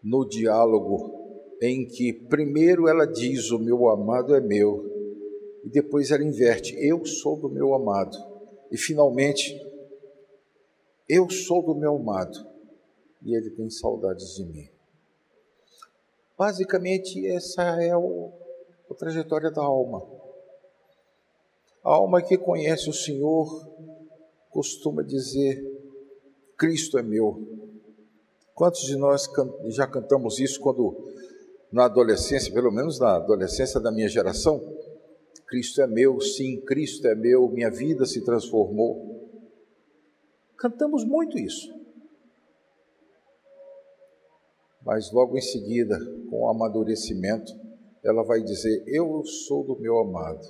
no 0.03 0.27
diálogo 0.27 1.55
em 1.61 1.85
que 1.85 2.11
primeiro 2.13 2.87
ela 2.87 3.05
diz: 3.05 3.51
O 3.51 3.59
meu 3.59 3.87
amado 3.89 4.33
é 4.33 4.41
meu, 4.41 4.83
e 5.63 5.69
depois 5.69 6.09
ela 6.09 6.23
inverte: 6.23 6.75
Eu 6.79 7.05
sou 7.05 7.37
do 7.37 7.49
meu 7.49 7.75
amado, 7.75 8.17
e 8.71 8.77
finalmente, 8.77 9.55
Eu 11.07 11.29
sou 11.29 11.61
do 11.61 11.75
meu 11.75 11.97
amado, 11.97 12.43
e 13.21 13.35
ele 13.35 13.51
tem 13.51 13.69
saudades 13.69 14.33
de 14.35 14.45
mim. 14.45 14.67
Basicamente, 16.35 17.23
essa 17.27 17.61
é 17.79 17.95
o, 17.95 18.42
a 18.93 18.95
trajetória 18.95 19.51
da 19.51 19.61
alma. 19.61 20.05
A 21.83 21.89
alma 21.89 22.21
que 22.21 22.37
conhece 22.37 22.89
o 22.89 22.93
Senhor 22.93 23.67
costuma 24.49 25.03
dizer: 25.03 25.61
Cristo 26.55 26.97
é 26.97 27.03
meu. 27.03 27.61
Quantos 28.55 28.83
de 28.83 28.95
nós 28.95 29.27
já 29.69 29.87
cantamos 29.87 30.39
isso 30.39 30.61
quando 30.61 31.11
na 31.71 31.85
adolescência, 31.85 32.53
pelo 32.53 32.71
menos 32.71 32.99
na 32.99 33.15
adolescência 33.15 33.79
da 33.79 33.91
minha 33.91 34.07
geração, 34.07 34.61
Cristo 35.47 35.81
é 35.81 35.87
meu, 35.87 36.21
sim, 36.21 36.61
Cristo 36.61 37.07
é 37.07 37.15
meu, 37.15 37.49
minha 37.49 37.71
vida 37.71 38.05
se 38.05 38.21
transformou. 38.23 39.27
Cantamos 40.55 41.03
muito 41.03 41.37
isso. 41.37 41.73
Mas 44.85 45.11
logo 45.11 45.37
em 45.37 45.41
seguida, 45.41 45.97
com 46.29 46.43
o 46.43 46.49
amadurecimento, 46.49 47.62
ela 48.03 48.23
vai 48.23 48.41
dizer: 48.41 48.83
Eu 48.85 49.23
sou 49.25 49.63
do 49.63 49.79
meu 49.79 49.97
amado, 49.97 50.45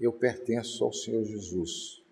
eu 0.00 0.12
pertenço 0.12 0.84
ao 0.84 0.92
Senhor 0.92 1.24
Jesus. 1.24 2.02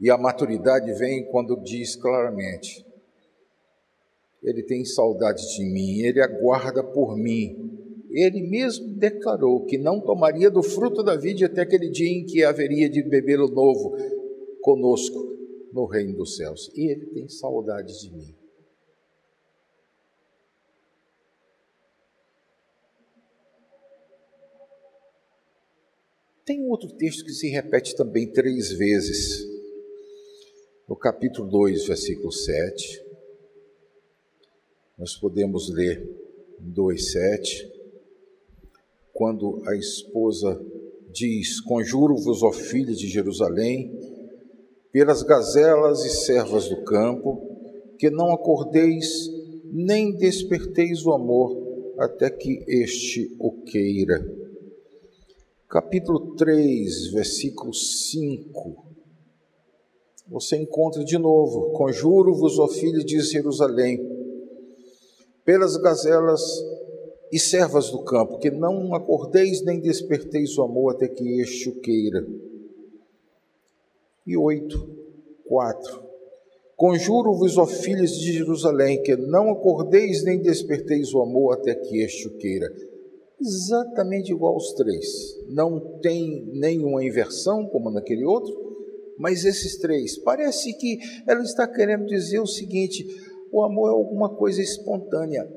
E 0.00 0.10
a 0.10 0.16
maturidade 0.16 0.92
vem 0.94 1.24
quando 1.30 1.56
diz 1.56 1.94
claramente: 1.94 2.84
Ele 4.42 4.62
tem 4.62 4.84
saudade 4.84 5.42
de 5.56 5.64
mim, 5.64 6.00
Ele 6.00 6.22
aguarda 6.22 6.82
por 6.82 7.16
mim. 7.16 7.68
Ele 8.10 8.42
mesmo 8.42 8.88
declarou 8.96 9.64
que 9.66 9.78
não 9.78 10.00
tomaria 10.00 10.50
do 10.50 10.64
fruto 10.64 11.02
da 11.02 11.14
vida 11.14 11.46
até 11.46 11.60
aquele 11.60 11.88
dia 11.88 12.10
em 12.10 12.24
que 12.24 12.42
haveria 12.42 12.88
de 12.88 13.02
bebê-lo 13.02 13.46
novo 13.48 13.94
conosco 14.62 15.38
no 15.72 15.84
reino 15.84 16.16
dos 16.16 16.36
céus. 16.36 16.72
E 16.74 16.90
Ele 16.90 17.06
tem 17.06 17.28
saudade 17.28 18.00
de 18.00 18.12
mim. 18.12 18.39
Tem 26.50 26.66
outro 26.66 26.88
texto 26.88 27.24
que 27.24 27.32
se 27.32 27.48
repete 27.48 27.94
também 27.94 28.26
três 28.26 28.72
vezes. 28.72 29.46
No 30.88 30.96
capítulo 30.96 31.48
2, 31.48 31.86
versículo 31.86 32.32
7, 32.32 33.04
nós 34.98 35.14
podemos 35.14 35.72
ler 35.72 36.10
2,7, 36.60 37.70
quando 39.12 39.62
a 39.64 39.76
esposa 39.76 40.60
diz: 41.12 41.60
Conjuro-vos, 41.60 42.42
ó 42.42 42.50
filhos 42.50 42.98
de 42.98 43.06
Jerusalém, 43.06 43.96
pelas 44.90 45.22
gazelas 45.22 46.04
e 46.04 46.10
servas 46.10 46.68
do 46.68 46.82
campo, 46.82 47.40
que 47.96 48.10
não 48.10 48.32
acordeis 48.32 49.30
nem 49.66 50.16
desperteis 50.16 51.06
o 51.06 51.12
amor 51.12 51.94
até 51.96 52.28
que 52.28 52.64
este 52.66 53.36
o 53.38 53.52
queira. 53.62 54.40
Capítulo 55.70 56.19
3, 56.40 57.08
versículo 57.12 57.74
5 57.74 58.86
você 60.26 60.56
encontra 60.56 61.04
de 61.04 61.18
novo: 61.18 61.72
Conjuro-vos, 61.72 62.58
ó 62.58 62.66
filhos 62.66 63.04
de 63.04 63.20
Jerusalém, 63.20 64.00
pelas 65.44 65.76
gazelas 65.76 66.40
e 67.30 67.38
servas 67.38 67.90
do 67.90 68.02
campo, 68.04 68.38
que 68.38 68.50
não 68.50 68.94
acordeis 68.94 69.62
nem 69.62 69.80
desperteis 69.80 70.56
o 70.56 70.62
amor 70.62 70.94
até 70.94 71.08
que 71.08 71.42
este 71.42 71.68
o 71.68 71.78
queira. 71.78 72.26
E 74.26 74.34
oito, 74.34 74.96
quatro. 75.44 76.08
Conjuro-vos, 76.74 77.58
ó 77.58 77.66
filhos 77.66 78.12
de 78.12 78.32
Jerusalém, 78.32 79.02
que 79.02 79.14
não 79.14 79.50
acordeis 79.50 80.24
nem 80.24 80.40
desperteis 80.40 81.12
o 81.12 81.20
amor 81.20 81.52
até 81.52 81.74
que 81.74 82.00
este 82.00 82.28
o 82.28 82.38
queira. 82.38 82.72
Exatamente 83.40 84.32
igual 84.32 84.54
aos 84.54 84.72
três. 84.74 85.06
Não 85.48 85.98
tem 86.00 86.44
nenhuma 86.52 87.02
inversão, 87.02 87.66
como 87.66 87.90
naquele 87.90 88.24
outro, 88.24 88.54
mas 89.18 89.44
esses 89.44 89.78
três, 89.78 90.18
parece 90.18 90.72
que 90.74 90.98
ela 91.26 91.42
está 91.42 91.66
querendo 91.66 92.06
dizer 92.06 92.40
o 92.40 92.46
seguinte: 92.46 93.06
o 93.50 93.62
amor 93.62 93.88
é 93.88 93.92
alguma 93.92 94.28
coisa 94.28 94.60
espontânea. 94.60 95.50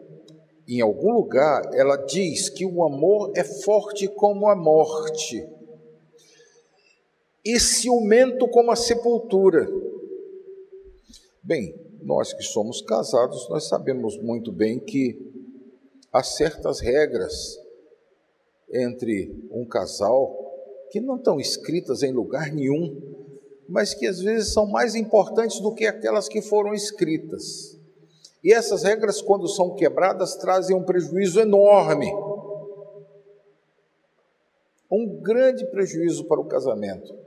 Em 0.67 0.79
algum 0.79 1.11
lugar, 1.11 1.69
ela 1.73 1.97
diz 1.97 2.49
que 2.49 2.65
o 2.65 2.83
amor 2.83 3.33
é 3.35 3.43
forte 3.43 4.07
como 4.07 4.47
a 4.47 4.55
morte 4.55 5.45
e 7.43 7.59
ciumento 7.59 8.47
como 8.47 8.71
a 8.71 8.75
sepultura. 8.75 9.67
Bem, 11.43 11.75
nós 12.01 12.31
que 12.31 12.43
somos 12.43 12.81
casados, 12.81 13.49
nós 13.49 13.67
sabemos 13.67 14.17
muito 14.21 14.53
bem 14.53 14.79
que 14.79 15.19
há 16.11 16.23
certas 16.23 16.79
regras 16.79 17.62
entre 18.73 19.47
um 19.51 19.65
casal 19.65 20.39
que 20.91 20.99
não 20.99 21.15
estão 21.15 21.39
escritas 21.39 22.03
em 22.03 22.11
lugar 22.11 22.51
nenhum, 22.51 23.01
mas 23.67 23.93
que 23.93 24.05
às 24.05 24.19
vezes 24.19 24.53
são 24.53 24.65
mais 24.65 24.95
importantes 24.95 25.59
do 25.59 25.73
que 25.73 25.85
aquelas 25.85 26.27
que 26.27 26.41
foram 26.41 26.73
escritas. 26.73 27.79
E 28.43 28.51
essas 28.51 28.83
regras, 28.83 29.21
quando 29.21 29.47
são 29.47 29.75
quebradas, 29.75 30.35
trazem 30.35 30.75
um 30.75 30.83
prejuízo 30.83 31.39
enorme. 31.39 32.11
Um 34.91 35.21
grande 35.21 35.65
prejuízo 35.67 36.25
para 36.25 36.41
o 36.41 36.45
casamento. 36.45 37.17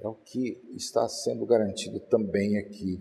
É 0.00 0.08
o 0.08 0.14
que 0.14 0.60
está 0.74 1.08
sendo 1.08 1.44
garantido 1.44 2.00
também 2.00 2.58
aqui 2.58 3.00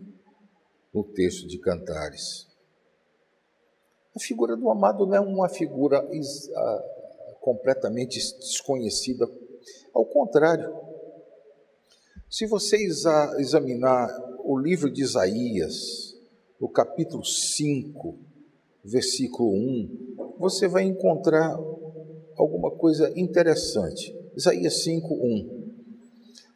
no 0.94 1.04
texto 1.04 1.48
de 1.48 1.58
Cantares. 1.58 2.48
A 4.16 4.20
figura 4.20 4.56
do 4.56 4.70
amado 4.70 5.06
não 5.06 5.16
é 5.16 5.20
uma 5.20 5.50
figura 5.50 6.04
uh, 6.04 7.40
completamente 7.42 8.18
desconhecida 8.40 9.28
ao 9.96 10.06
contrário, 10.06 10.76
se 12.30 12.46
você 12.46 12.76
examinar 12.76 14.10
o 14.44 14.58
livro 14.58 14.92
de 14.92 15.02
Isaías, 15.02 16.14
no 16.60 16.68
capítulo 16.68 17.24
5, 17.24 18.20
versículo 18.84 19.52
1, 19.54 20.36
você 20.38 20.68
vai 20.68 20.84
encontrar 20.84 21.58
alguma 22.38 22.72
coisa 22.72 23.10
interessante. 23.18 24.14
Isaías 24.36 24.84
5, 24.84 25.14
1. 25.14 25.74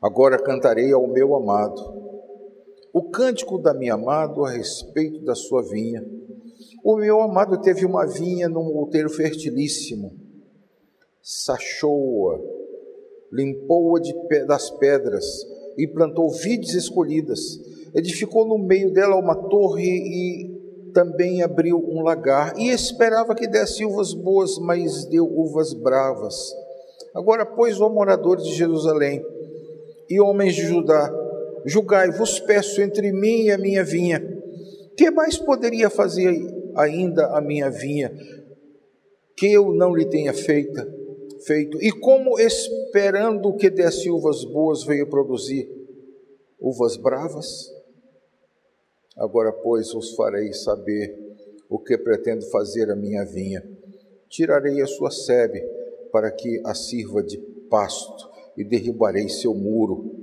Agora 0.02 0.38
cantarei 0.43 0.91
ao 0.91 1.08
meu 1.08 1.34
amado 1.34 1.98
o 2.91 3.04
cântico 3.10 3.58
da 3.58 3.74
minha 3.74 3.93
amado 3.93 4.43
a 4.43 4.50
respeito 4.50 5.24
da 5.24 5.34
sua 5.34 5.63
vinha. 5.63 6.06
O 6.84 6.96
meu 6.96 7.22
amado 7.22 7.62
teve 7.62 7.86
uma 7.86 8.06
vinha 8.06 8.48
num 8.48 8.76
outeiro 8.76 9.10
fertilíssimo, 9.10 10.13
sachou-a 11.22 12.60
limpou-a 13.32 14.02
das 14.46 14.70
pedras 14.72 15.26
e 15.78 15.88
plantou 15.88 16.30
vides 16.30 16.74
escolhidas. 16.74 17.39
Edificou 17.94 18.48
no 18.48 18.58
meio 18.58 18.92
dela 18.92 19.15
uma 19.15 19.36
torre 19.36 19.86
e 19.86 20.60
também 20.94 21.42
abriu 21.42 21.78
um 21.78 22.02
lagar 22.02 22.58
e 22.58 22.70
esperava 22.70 23.36
que 23.36 23.48
desse 23.48 23.86
uvas 23.86 24.13
boas, 24.13 24.58
mas 24.60 25.06
deu 25.06 25.26
uvas 25.26 25.74
bravas. 25.74 26.36
Agora, 27.15 27.46
pois, 27.46 27.80
ó 27.80 27.89
moradores 27.89 28.44
de 28.44 28.56
Jerusalém 28.56 29.24
e 30.10 30.20
homens 30.20 30.56
de 30.56 30.63
Judá, 30.63 31.12
julgai-vos 31.65 32.39
peço 32.39 32.82
entre 32.82 33.12
mim 33.12 33.44
e 33.44 33.52
a 33.52 33.58
minha 33.58 33.84
vinha. 33.84 34.22
Que 34.98 35.10
mais 35.10 35.38
poderia 35.38 35.89
fazer 35.89 36.34
ainda 36.80 37.28
a 37.36 37.42
minha 37.42 37.70
vinha 37.70 38.12
que 39.36 39.52
eu 39.52 39.74
não 39.74 39.96
lhe 39.96 40.06
tenha 40.06 40.34
feita? 40.34 41.00
feito. 41.39 41.82
E 41.82 41.92
como 41.92 42.39
esperando 42.39 43.56
que 43.56 43.70
desse 43.70 44.10
uvas 44.10 44.44
boas 44.44 44.84
veio 44.84 45.08
produzir 45.08 45.70
uvas 46.60 46.98
bravas? 46.98 47.74
Agora, 49.18 49.52
pois, 49.52 49.94
os 49.94 50.15
farei 50.15 50.54
saber 50.54 51.18
o 51.70 51.78
que 51.78 51.98
pretendo 51.98 52.46
fazer 52.50 52.89
a 52.89 52.96
minha 52.96 53.26
vinha. 53.26 53.63
Tirarei 54.30 54.82
a 54.82 54.88
sua 54.88 55.12
sebe 55.12 55.62
para 56.12 56.32
que 56.32 56.62
a 56.65 56.74
sirva 56.74 57.22
de 57.22 57.38
pasto 57.70 58.30
e 58.58 58.63
derribarei 58.63 59.30
seu 59.30 59.54
muro 59.54 60.15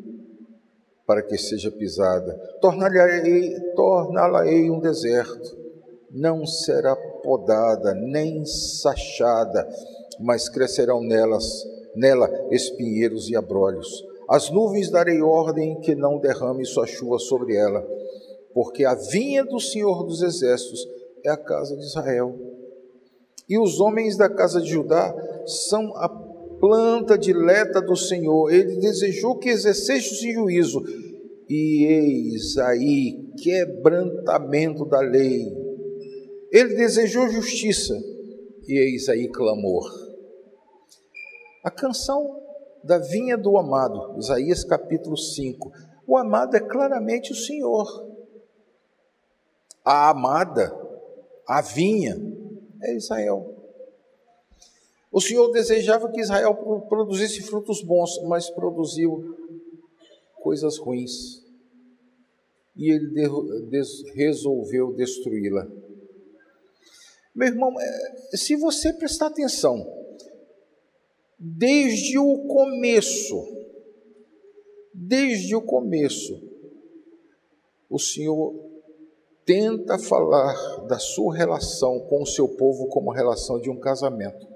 para 1.06 1.22
que 1.22 1.38
seja 1.38 1.70
pisada. 1.70 2.34
Torná-la-ei 2.60 3.54
torná 3.74 4.42
um 4.72 4.80
deserto. 4.80 5.65
Não 6.10 6.46
será 6.46 6.94
podada 6.96 7.94
nem 7.94 8.44
sachada 8.44 9.68
mas 10.18 10.48
crescerão 10.48 11.00
nelas, 11.00 11.64
nela 11.94 12.30
espinheiros 12.50 13.28
e 13.28 13.36
abrolhos. 13.36 14.04
As 14.28 14.50
nuvens 14.50 14.90
darei 14.90 15.22
ordem 15.22 15.78
que 15.80 15.94
não 15.94 16.18
derrame 16.18 16.64
sua 16.64 16.86
chuva 16.86 17.18
sobre 17.18 17.54
ela, 17.54 17.86
porque 18.52 18.84
a 18.84 18.94
vinha 18.94 19.44
do 19.44 19.60
Senhor 19.60 20.04
dos 20.04 20.22
Exércitos 20.22 20.86
é 21.24 21.30
a 21.30 21.36
casa 21.36 21.76
de 21.76 21.84
Israel. 21.84 22.34
E 23.48 23.58
os 23.58 23.78
homens 23.78 24.16
da 24.16 24.28
casa 24.28 24.60
de 24.60 24.68
Judá 24.68 25.14
são 25.46 25.94
a 25.96 26.08
planta 26.08 27.16
dileta 27.16 27.80
do 27.80 27.94
Senhor. 27.94 28.52
Ele 28.52 28.76
desejou 28.78 29.36
que 29.36 29.50
exercesse 29.50 30.32
juízo. 30.32 30.82
E 31.48 31.84
eis 31.84 32.58
aí 32.58 33.30
quebrantamento 33.40 34.84
da 34.84 34.98
lei. 34.98 35.65
Ele 36.56 36.74
desejou 36.74 37.28
justiça. 37.28 37.94
E 38.66 38.78
eis 38.78 39.10
aí 39.10 39.28
clamor. 39.28 39.84
A 41.62 41.70
canção 41.70 42.40
da 42.82 42.96
vinha 42.96 43.36
do 43.36 43.58
amado, 43.58 44.18
Isaías 44.18 44.64
capítulo 44.64 45.18
5. 45.18 45.70
O 46.06 46.16
amado 46.16 46.56
é 46.56 46.60
claramente 46.60 47.30
o 47.30 47.34
Senhor. 47.36 47.86
a 49.84 50.08
amada, 50.08 50.74
a 51.46 51.60
vinha, 51.60 52.16
é 52.82 52.96
Israel. 52.96 53.54
O 55.12 55.20
Senhor 55.20 55.52
desejava 55.52 56.10
que 56.10 56.22
Israel 56.22 56.54
produzisse 56.88 57.42
frutos 57.42 57.82
bons, 57.82 58.18
mas 58.22 58.48
produziu 58.48 59.36
coisas 60.42 60.78
ruins. 60.78 61.44
E 62.74 62.90
ele 62.90 63.12
resolveu 64.14 64.94
destruí-la. 64.94 65.85
Meu 67.36 67.48
irmão, 67.48 67.78
é, 67.78 68.16
se 68.34 68.56
você 68.56 68.94
prestar 68.94 69.26
atenção, 69.26 69.86
desde 71.38 72.18
o 72.18 72.46
começo, 72.46 73.36
desde 74.94 75.54
o 75.54 75.60
começo, 75.60 76.42
o 77.90 77.98
Senhor 77.98 78.54
tenta 79.44 79.98
falar 79.98 80.86
da 80.86 80.98
sua 80.98 81.36
relação 81.36 82.00
com 82.08 82.22
o 82.22 82.26
seu 82.26 82.48
povo 82.48 82.88
como 82.88 83.12
a 83.12 83.14
relação 83.14 83.60
de 83.60 83.68
um 83.68 83.78
casamento. 83.78 84.48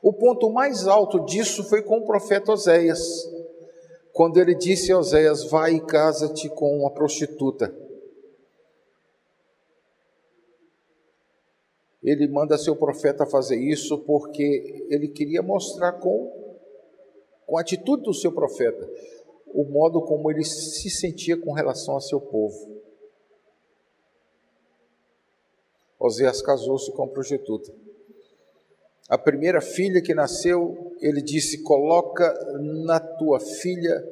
O 0.00 0.12
ponto 0.12 0.48
mais 0.50 0.86
alto 0.86 1.24
disso 1.24 1.64
foi 1.64 1.82
com 1.82 1.98
o 1.98 2.06
profeta 2.06 2.52
Oséias, 2.52 3.28
quando 4.12 4.38
ele 4.38 4.54
disse 4.54 4.92
a 4.92 4.98
Oséias: 4.98 5.50
Vai 5.50 5.74
e 5.74 5.80
casa-te 5.80 6.48
com 6.48 6.78
uma 6.78 6.92
prostituta. 6.92 7.85
Ele 12.06 12.28
manda 12.28 12.56
seu 12.56 12.76
profeta 12.76 13.26
fazer 13.26 13.56
isso 13.56 13.98
porque 13.98 14.86
ele 14.88 15.08
queria 15.08 15.42
mostrar 15.42 15.94
com, 15.94 16.32
com 17.44 17.58
a 17.58 17.60
atitude 17.60 18.04
do 18.04 18.14
seu 18.14 18.30
profeta 18.30 18.88
o 19.48 19.64
modo 19.64 20.00
como 20.02 20.30
ele 20.30 20.44
se 20.44 20.88
sentia 20.88 21.36
com 21.36 21.52
relação 21.52 21.96
a 21.96 22.00
seu 22.00 22.20
povo. 22.20 22.76
Oséias 25.98 26.40
casou-se 26.42 26.92
com 26.92 27.02
a 27.02 27.08
prostituta. 27.08 27.74
A 29.08 29.16
primeira 29.16 29.60
filha 29.60 30.02
que 30.02 30.14
nasceu, 30.14 30.94
ele 31.00 31.22
disse: 31.22 31.62
Coloca 31.62 32.32
na 32.84 33.00
tua 33.00 33.40
filha 33.40 34.04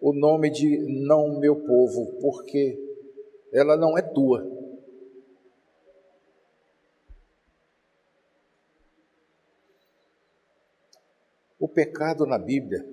o 0.00 0.12
nome 0.12 0.50
de 0.50 0.78
não 0.78 1.38
meu 1.40 1.56
povo, 1.56 2.18
porque 2.20 2.78
ela 3.52 3.76
não 3.76 3.96
é 3.96 4.02
tua. 4.02 4.59
O 11.60 11.68
pecado 11.68 12.26
na 12.26 12.38
Bíblia 12.38 12.84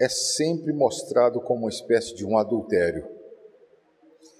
é 0.00 0.08
sempre 0.08 0.72
mostrado 0.72 1.40
como 1.40 1.64
uma 1.64 1.68
espécie 1.68 2.14
de 2.14 2.24
um 2.24 2.38
adultério. 2.38 3.06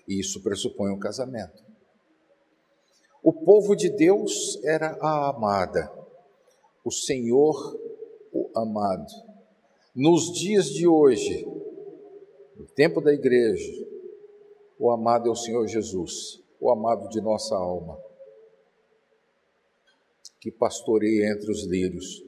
E 0.08 0.18
isso 0.18 0.42
pressupõe 0.42 0.90
um 0.92 0.98
casamento. 0.98 1.62
O 3.22 3.32
povo 3.32 3.74
de 3.74 3.90
Deus 3.90 4.58
era 4.64 4.96
a 5.02 5.28
amada 5.28 6.06
o 6.86 6.92
Senhor 6.92 7.76
o 8.32 8.48
amado. 8.56 9.12
Nos 9.92 10.32
dias 10.32 10.66
de 10.66 10.86
hoje, 10.86 11.44
no 12.56 12.64
tempo 12.64 13.00
da 13.00 13.12
igreja, 13.12 13.84
o 14.78 14.88
amado 14.92 15.28
é 15.28 15.32
o 15.32 15.34
Senhor 15.34 15.66
Jesus, 15.66 16.40
o 16.60 16.70
amado 16.70 17.08
de 17.08 17.20
nossa 17.20 17.56
alma, 17.56 17.98
que 20.40 20.52
pastoreia 20.52 21.32
entre 21.32 21.50
os 21.50 21.66
lírios, 21.66 22.22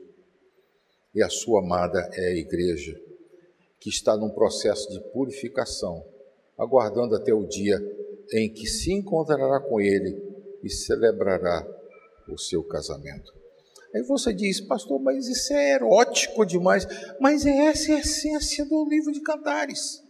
e 1.19 1.23
a 1.23 1.29
sua 1.29 1.59
amada 1.61 1.99
é 2.13 2.29
a 2.29 2.37
igreja, 2.37 2.97
que 3.81 3.89
está 3.89 4.17
num 4.17 4.31
processo 4.31 4.89
de 4.89 5.01
purificação, 5.13 6.05
aguardando 6.57 7.17
até 7.17 7.35
o 7.35 7.45
dia 7.45 7.77
em 8.33 8.49
que 8.49 8.69
se 8.69 8.93
encontrará 8.93 9.59
com 9.59 9.81
Ele 9.81 10.17
e 10.63 10.71
celebrará 10.71 11.67
o 12.29 12.39
seu 12.39 12.63
casamento. 12.63 13.35
Aí 13.93 14.01
você 14.03 14.33
diz, 14.33 14.61
pastor, 14.61 15.01
mas 15.01 15.27
isso 15.27 15.53
é 15.53 15.73
erótico 15.73 16.47
demais. 16.47 16.87
Mas 17.19 17.45
é 17.45 17.67
essa 17.67 17.91
é 17.91 17.97
a 17.97 17.99
essência 17.99 18.65
do 18.65 18.89
livro 18.89 19.11
de 19.11 19.21
Cantares. 19.21 20.01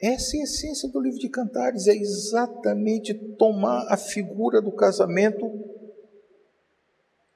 Essa 0.00 0.36
é 0.36 0.40
a 0.40 0.44
essência 0.44 0.88
do 0.88 1.00
livro 1.00 1.18
de 1.18 1.28
Cantares, 1.28 1.86
é 1.86 1.94
exatamente 1.94 3.14
tomar 3.14 3.86
a 3.88 3.96
figura 3.96 4.60
do 4.60 4.72
casamento 4.72 5.50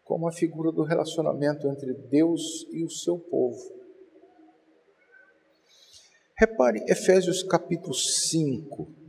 como 0.04 0.28
a 0.28 0.32
figura 0.32 0.72
do 0.72 0.82
relacionamento 0.82 1.68
entre 1.68 1.94
Deus 1.94 2.66
e 2.72 2.84
o 2.84 2.90
seu 2.90 3.18
povo. 3.18 3.58
Repare 6.36 6.84
Efésios 6.88 7.42
capítulo 7.42 7.94
5 7.94 9.00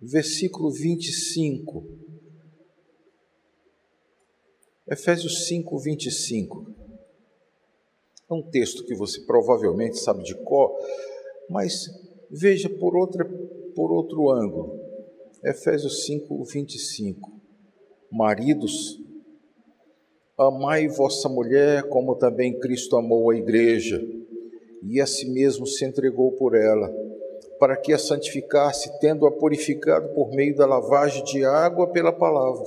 versículo 0.00 0.70
25. 0.70 1.84
Efésios 4.86 5.46
5, 5.46 5.78
25. 5.78 6.74
É 8.30 8.34
um 8.34 8.42
texto 8.42 8.84
que 8.84 8.94
você 8.94 9.20
provavelmente 9.22 9.98
sabe 9.98 10.22
de 10.22 10.34
cor, 10.34 10.76
mas 11.48 11.88
veja 12.30 12.68
por, 12.68 12.96
outra, 12.96 13.24
por 13.74 13.92
outro 13.92 14.30
ângulo. 14.30 14.78
Efésios 15.44 16.04
5, 16.04 16.44
25. 16.44 17.32
Maridos, 18.10 19.00
amai 20.36 20.88
vossa 20.88 21.28
mulher 21.28 21.88
como 21.88 22.16
também 22.16 22.58
Cristo 22.58 22.96
amou 22.96 23.30
a 23.30 23.36
igreja 23.36 24.02
e 24.82 25.00
a 25.00 25.06
si 25.06 25.28
mesmo 25.28 25.66
se 25.66 25.84
entregou 25.84 26.32
por 26.32 26.54
ela 26.54 26.88
para 27.58 27.76
que 27.76 27.92
a 27.92 27.98
santificasse, 27.98 28.98
tendo-a 29.00 29.32
purificado 29.32 30.14
por 30.14 30.30
meio 30.30 30.54
da 30.54 30.64
lavagem 30.64 31.24
de 31.24 31.44
água 31.44 31.88
pela 31.88 32.12
palavra, 32.12 32.66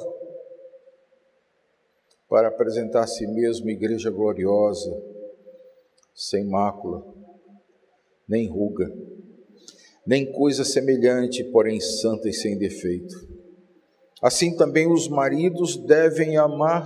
para 2.27 2.49
apresentar 2.49 3.03
a 3.03 3.07
si 3.07 3.25
mesmo 3.25 3.69
igreja 3.69 4.09
gloriosa, 4.09 4.91
sem 6.13 6.45
mácula, 6.45 7.05
nem 8.27 8.47
ruga, 8.47 8.91
nem 10.05 10.31
coisa 10.31 10.63
semelhante, 10.63 11.43
porém 11.43 11.79
santa 11.79 12.29
e 12.29 12.33
sem 12.33 12.57
defeito. 12.57 13.15
Assim 14.21 14.55
também 14.55 14.91
os 14.91 15.07
maridos 15.07 15.77
devem 15.77 16.37
amar 16.37 16.85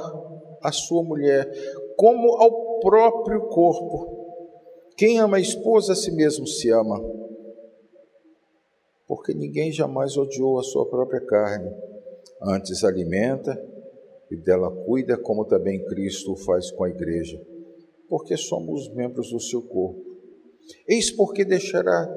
a 0.61 0.71
sua 0.71 1.03
mulher 1.03 1.49
como 1.97 2.35
ao 2.37 2.79
próprio 2.79 3.41
corpo. 3.47 4.25
Quem 4.97 5.19
ama 5.19 5.37
a 5.37 5.41
esposa 5.41 5.93
a 5.93 5.95
si 5.95 6.11
mesmo 6.11 6.47
se 6.47 6.69
ama 6.69 6.99
porque 9.07 9.33
ninguém 9.33 9.71
jamais 9.71 10.17
odiou 10.17 10.59
a 10.59 10.63
sua 10.63 10.85
própria 10.87 11.21
carne, 11.21 11.71
antes 12.41 12.83
alimenta 12.83 13.59
e 14.31 14.35
dela 14.35 14.71
cuida, 14.71 15.17
como 15.17 15.45
também 15.45 15.83
Cristo 15.85 16.33
o 16.33 16.35
faz 16.35 16.71
com 16.71 16.83
a 16.83 16.89
igreja, 16.89 17.39
porque 18.09 18.35
somos 18.35 18.91
membros 18.93 19.31
do 19.31 19.39
seu 19.39 19.61
corpo. 19.61 20.03
Eis 20.87 21.11
porque 21.11 21.45
deixará 21.45 22.07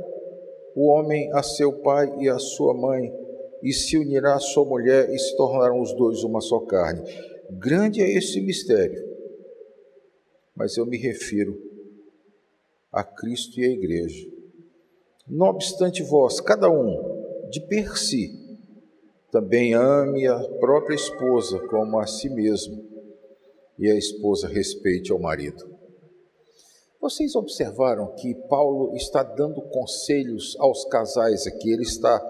o 0.79 0.91
homem 0.91 1.29
a 1.33 1.43
seu 1.43 1.73
pai 1.81 2.09
e 2.21 2.29
a 2.29 2.39
sua 2.39 2.73
mãe, 2.73 3.13
e 3.65 3.73
se 3.73 3.99
unirá 3.99 4.37
à 4.37 4.39
sua 4.39 4.65
mulher, 4.65 5.13
e 5.13 5.19
se 5.19 5.37
tornarão 5.37 5.81
os 5.81 5.93
dois 5.93 6.23
uma 6.23 6.41
só 6.41 6.61
carne. 6.61 7.03
Grande 7.51 8.01
é 8.01 8.09
esse 8.09 8.41
mistério, 8.41 9.05
mas 10.55 10.77
eu 10.77 10.87
me 10.87 10.97
refiro 10.97 11.61
a 12.93 13.03
Cristo 13.03 13.59
e 13.59 13.65
à 13.65 13.69
igreja. 13.71 14.25
Não 15.27 15.49
obstante 15.49 16.01
vós, 16.05 16.41
cada 16.41 16.71
um, 16.71 17.49
de 17.51 17.61
per 17.63 17.99
si, 17.99 18.31
também 19.33 19.75
ame 19.75 20.29
a 20.29 20.39
própria 20.61 20.95
esposa 20.95 21.59
como 21.67 21.99
a 21.99 22.07
si 22.07 22.31
mesmo, 22.31 22.87
e 23.77 23.91
a 23.91 23.97
esposa 23.97 24.47
respeite 24.47 25.11
ao 25.11 25.19
marido. 25.19 25.78
Vocês 27.01 27.37
observaram 27.37 28.13
que 28.17 28.35
Paulo 28.49 28.95
está 28.97 29.23
dando 29.23 29.63
conselhos 29.63 30.57
aos 30.59 30.85
casais 30.87 31.47
aqui, 31.47 31.73
ele 31.73 31.85
está 31.85 32.21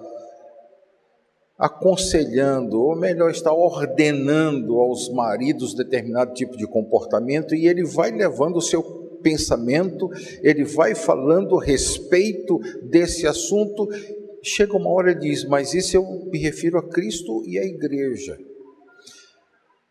aconselhando, 1.57 2.79
ou 2.79 2.95
melhor, 2.95 3.31
está 3.31 3.51
ordenando 3.51 4.79
aos 4.79 5.09
maridos 5.09 5.75
determinado 5.75 6.35
tipo 6.35 6.55
de 6.55 6.67
comportamento 6.67 7.55
e 7.55 7.67
ele 7.67 7.83
vai 7.83 8.11
levando 8.11 8.57
o 8.57 8.63
seu 8.63 8.83
pensamento, 9.23 10.11
ele 10.43 10.65
vai 10.65 10.95
falando 10.95 11.59
a 11.59 11.65
respeito 11.65 12.61
desse 12.83 13.27
assunto. 13.27 13.89
Chega 14.43 14.77
uma 14.77 14.91
hora 14.91 15.13
e 15.13 15.19
diz: 15.19 15.45
Mas 15.45 15.73
isso 15.73 15.97
eu 15.97 16.05
me 16.31 16.39
refiro 16.39 16.79
a 16.79 16.87
Cristo 16.87 17.43
e 17.47 17.59
à 17.59 17.65
igreja. 17.65 18.39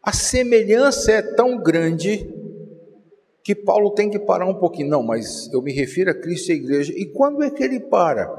A 0.03 0.13
semelhança 0.13 1.11
é 1.11 1.21
tão 1.21 1.57
grande 1.57 2.31
que 3.47 3.55
Paulo 3.55 3.91
tem 3.91 4.09
que 4.09 4.19
parar 4.19 4.45
um 4.45 4.59
pouquinho. 4.59 4.89
Não, 4.89 5.01
mas 5.01 5.49
eu 5.53 5.61
me 5.61 5.71
refiro 5.71 6.11
a 6.11 6.13
Cristo 6.13 6.49
e 6.49 6.51
à 6.51 6.55
igreja. 6.55 6.93
E 6.93 7.05
quando 7.05 7.41
é 7.41 7.49
que 7.49 7.63
ele 7.63 7.79
para? 7.79 8.29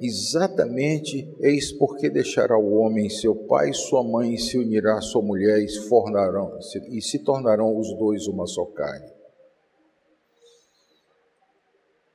Exatamente, 0.00 1.30
eis 1.42 1.70
porque 1.72 2.08
deixará 2.08 2.58
o 2.58 2.72
homem 2.76 3.10
seu 3.10 3.34
pai 3.34 3.68
e 3.68 3.74
sua 3.74 4.02
mãe 4.02 4.32
e 4.32 4.38
se 4.38 4.56
unirá 4.56 4.96
à 4.96 5.02
sua 5.02 5.20
mulher 5.20 5.62
e 5.62 5.68
se, 5.68 5.86
fornarão, 5.86 6.58
e 6.90 7.02
se 7.02 7.18
tornarão 7.18 7.78
os 7.78 7.94
dois 7.98 8.26
uma 8.28 8.46
só 8.46 8.64
carne. 8.64 9.12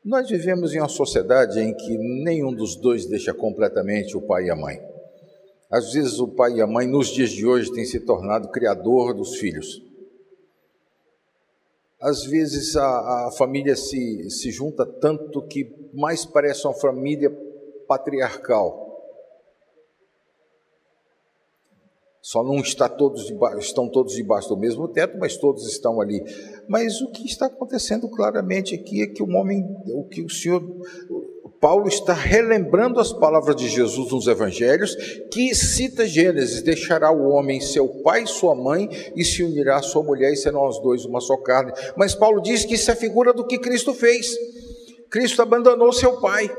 Nós 0.03 0.27
vivemos 0.27 0.73
em 0.73 0.79
uma 0.79 0.89
sociedade 0.89 1.59
em 1.59 1.75
que 1.75 1.95
nenhum 2.23 2.55
dos 2.55 2.75
dois 2.75 3.05
deixa 3.05 3.35
completamente 3.35 4.17
o 4.17 4.21
pai 4.21 4.45
e 4.45 4.49
a 4.49 4.55
mãe. 4.55 4.79
Às 5.69 5.93
vezes 5.93 6.17
o 6.19 6.29
pai 6.29 6.53
e 6.53 6.61
a 6.61 6.65
mãe, 6.65 6.87
nos 6.87 7.09
dias 7.09 7.29
de 7.29 7.45
hoje, 7.45 7.71
têm 7.71 7.85
se 7.85 7.99
tornado 7.99 8.49
criador 8.49 9.13
dos 9.13 9.35
filhos. 9.35 9.85
Às 12.01 12.23
vezes 12.25 12.75
a, 12.75 13.27
a 13.27 13.31
família 13.31 13.75
se, 13.75 14.29
se 14.29 14.51
junta 14.51 14.85
tanto 14.85 15.41
que 15.47 15.89
mais 15.93 16.25
parece 16.25 16.67
uma 16.67 16.73
família 16.73 17.29
patriarcal. 17.87 18.85
Só 22.21 22.43
não 22.43 22.57
está 22.57 22.89
todos 22.89 23.27
debaixo, 23.27 23.59
estão 23.59 23.87
todos 23.87 24.15
debaixo 24.15 24.49
do 24.49 24.57
mesmo 24.57 24.87
teto, 24.87 25.15
mas 25.19 25.37
todos 25.37 25.67
estão 25.67 26.01
ali. 26.01 26.23
Mas 26.67 26.99
o 26.99 27.11
que 27.11 27.23
está 27.23 27.45
acontecendo 27.45 28.09
claramente 28.09 28.73
aqui 28.73 29.03
é 29.03 29.07
que 29.07 29.21
o 29.21 29.29
homem, 29.29 29.63
o 29.89 30.03
que 30.05 30.23
o 30.23 30.29
Senhor 30.29 30.59
Paulo 31.65 31.87
está 31.87 32.13
relembrando 32.13 32.99
as 32.99 33.11
palavras 33.11 33.55
de 33.55 33.67
Jesus 33.67 34.11
nos 34.11 34.27
evangelhos, 34.27 34.95
que 35.31 35.55
cita 35.55 36.05
Gênesis: 36.05 36.61
deixará 36.61 37.11
o 37.11 37.27
homem 37.29 37.59
seu 37.59 37.87
pai 38.03 38.21
e 38.21 38.27
sua 38.27 38.53
mãe 38.53 38.87
e 39.15 39.25
se 39.25 39.41
unirá 39.41 39.77
à 39.77 39.81
sua 39.81 40.03
mulher 40.03 40.31
e 40.31 40.35
serão 40.35 40.67
os 40.67 40.79
dois 40.79 41.05
uma 41.05 41.19
só 41.19 41.35
carne. 41.37 41.73
Mas 41.97 42.13
Paulo 42.13 42.39
diz 42.39 42.63
que 42.65 42.75
isso 42.75 42.91
é 42.91 42.95
figura 42.95 43.33
do 43.33 43.47
que 43.47 43.57
Cristo 43.57 43.95
fez. 43.95 44.37
Cristo 45.09 45.41
abandonou 45.41 45.91
seu 45.91 46.21
pai, 46.21 46.55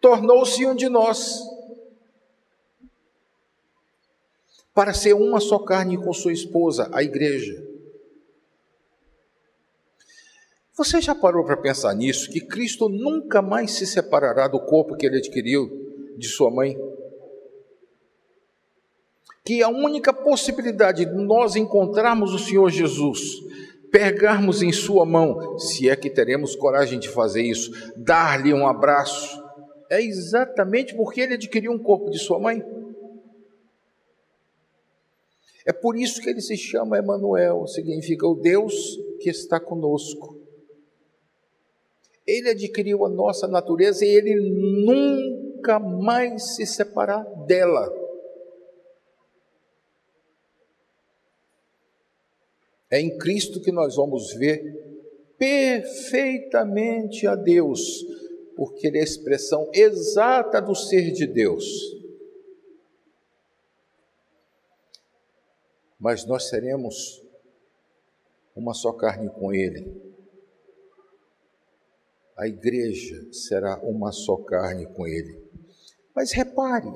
tornou-se 0.00 0.66
um 0.66 0.74
de 0.74 0.88
nós 0.88 1.38
para 4.74 4.92
ser 4.92 5.14
uma 5.14 5.38
só 5.38 5.60
carne 5.60 5.96
com 5.96 6.12
sua 6.12 6.32
esposa, 6.32 6.90
a 6.92 7.00
igreja. 7.00 7.73
Você 10.76 11.00
já 11.00 11.14
parou 11.14 11.44
para 11.44 11.56
pensar 11.56 11.94
nisso? 11.94 12.28
Que 12.28 12.40
Cristo 12.40 12.88
nunca 12.88 13.40
mais 13.40 13.70
se 13.72 13.86
separará 13.86 14.48
do 14.48 14.58
corpo 14.58 14.96
que 14.96 15.06
ele 15.06 15.18
adquiriu 15.18 15.70
de 16.18 16.26
sua 16.26 16.50
mãe? 16.50 16.76
Que 19.44 19.62
a 19.62 19.68
única 19.68 20.12
possibilidade 20.12 21.04
de 21.04 21.14
nós 21.14 21.54
encontrarmos 21.54 22.34
o 22.34 22.40
Senhor 22.40 22.68
Jesus, 22.70 23.20
pegarmos 23.92 24.62
em 24.62 24.72
sua 24.72 25.04
mão, 25.06 25.56
se 25.60 25.88
é 25.88 25.94
que 25.94 26.10
teremos 26.10 26.56
coragem 26.56 26.98
de 26.98 27.08
fazer 27.08 27.42
isso, 27.42 27.70
dar-lhe 27.96 28.52
um 28.52 28.66
abraço, 28.66 29.40
é 29.88 30.02
exatamente 30.02 30.92
porque 30.96 31.20
ele 31.20 31.34
adquiriu 31.34 31.70
um 31.70 31.78
corpo 31.78 32.10
de 32.10 32.18
sua 32.18 32.40
mãe. 32.40 32.64
É 35.64 35.72
por 35.72 35.96
isso 35.96 36.20
que 36.20 36.28
ele 36.28 36.40
se 36.40 36.56
chama 36.56 36.98
Emanuel, 36.98 37.64
significa 37.68 38.26
o 38.26 38.34
Deus 38.34 38.98
que 39.20 39.30
está 39.30 39.60
conosco. 39.60 40.43
Ele 42.26 42.50
adquiriu 42.50 43.04
a 43.04 43.08
nossa 43.08 43.46
natureza 43.46 44.04
e 44.04 44.08
ele 44.08 44.34
nunca 44.86 45.78
mais 45.78 46.54
se 46.56 46.64
separar 46.64 47.22
dela. 47.46 47.92
É 52.90 53.00
em 53.00 53.18
Cristo 53.18 53.60
que 53.60 53.72
nós 53.72 53.96
vamos 53.96 54.32
ver 54.34 54.62
perfeitamente 55.36 57.26
a 57.26 57.34
Deus, 57.34 58.04
porque 58.56 58.86
Ele 58.86 58.98
é 58.98 59.00
a 59.00 59.04
expressão 59.04 59.68
exata 59.74 60.62
do 60.62 60.74
ser 60.74 61.10
de 61.10 61.26
Deus. 61.26 61.64
Mas 65.98 66.24
nós 66.24 66.48
seremos 66.48 67.22
uma 68.54 68.72
só 68.72 68.92
carne 68.92 69.28
com 69.28 69.52
Ele 69.52 70.13
a 72.36 72.48
igreja 72.48 73.26
será 73.32 73.80
uma 73.82 74.10
só 74.10 74.36
carne 74.36 74.86
com 74.86 75.06
ele. 75.06 75.38
Mas 76.14 76.32
repare, 76.32 76.90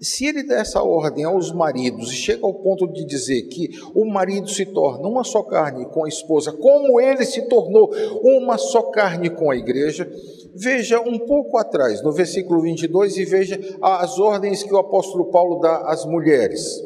se 0.00 0.24
ele 0.24 0.42
dá 0.42 0.56
essa 0.56 0.82
ordem 0.82 1.24
aos 1.24 1.52
maridos 1.52 2.10
e 2.10 2.16
chega 2.16 2.46
ao 2.46 2.54
ponto 2.54 2.86
de 2.86 3.04
dizer 3.04 3.42
que 3.42 3.68
o 3.94 4.06
marido 4.06 4.48
se 4.48 4.64
torna 4.64 5.06
uma 5.06 5.22
só 5.22 5.42
carne 5.42 5.84
com 5.84 6.04
a 6.04 6.08
esposa, 6.08 6.52
como 6.52 6.98
ele 6.98 7.24
se 7.26 7.42
tornou 7.42 7.90
uma 8.22 8.56
só 8.56 8.82
carne 8.84 9.28
com 9.28 9.50
a 9.50 9.56
igreja, 9.56 10.10
veja 10.54 10.98
um 11.00 11.18
pouco 11.18 11.58
atrás, 11.58 12.02
no 12.02 12.12
versículo 12.12 12.62
22, 12.62 13.18
e 13.18 13.24
veja 13.26 13.60
as 13.82 14.18
ordens 14.18 14.62
que 14.62 14.72
o 14.72 14.78
apóstolo 14.78 15.26
Paulo 15.26 15.60
dá 15.60 15.82
às 15.90 16.06
mulheres. 16.06 16.82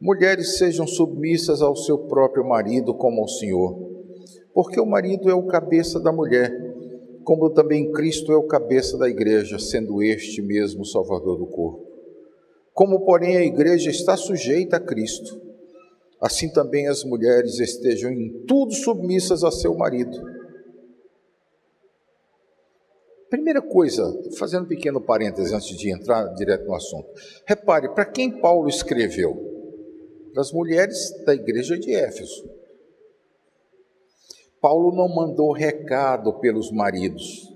Mulheres 0.00 0.56
sejam 0.56 0.86
submissas 0.86 1.60
ao 1.60 1.76
seu 1.76 1.98
próprio 1.98 2.42
marido 2.42 2.94
como 2.94 3.20
ao 3.20 3.28
Senhor, 3.28 3.76
porque 4.54 4.80
o 4.80 4.86
marido 4.86 5.28
é 5.28 5.34
o 5.34 5.46
cabeça 5.46 6.00
da 6.00 6.10
mulher 6.10 6.69
como 7.24 7.50
também 7.50 7.92
Cristo 7.92 8.32
é 8.32 8.36
o 8.36 8.46
cabeça 8.46 8.96
da 8.96 9.08
igreja, 9.08 9.58
sendo 9.58 10.02
este 10.02 10.40
mesmo 10.42 10.82
o 10.82 10.86
Salvador 10.86 11.38
do 11.38 11.46
corpo. 11.46 11.86
Como, 12.72 13.04
porém, 13.04 13.36
a 13.36 13.44
igreja 13.44 13.90
está 13.90 14.16
sujeita 14.16 14.76
a 14.76 14.80
Cristo, 14.80 15.40
assim 16.20 16.50
também 16.52 16.88
as 16.88 17.04
mulheres 17.04 17.58
estejam 17.58 18.10
em 18.10 18.44
tudo 18.46 18.72
submissas 18.72 19.44
a 19.44 19.50
seu 19.50 19.74
marido. 19.74 20.18
Primeira 23.28 23.62
coisa, 23.62 24.02
fazendo 24.36 24.64
um 24.64 24.68
pequeno 24.68 25.00
parêntese 25.00 25.54
antes 25.54 25.76
de 25.76 25.92
entrar 25.92 26.34
direto 26.34 26.66
no 26.66 26.74
assunto. 26.74 27.08
Repare, 27.46 27.94
para 27.94 28.04
quem 28.04 28.40
Paulo 28.40 28.68
escreveu? 28.68 29.36
Para 30.32 30.42
as 30.42 30.52
mulheres 30.52 31.12
da 31.24 31.34
igreja 31.34 31.78
de 31.78 31.94
Éfeso. 31.94 32.59
Paulo 34.60 34.94
não 34.94 35.08
mandou 35.08 35.52
recado 35.52 36.34
pelos 36.34 36.70
maridos. 36.70 37.50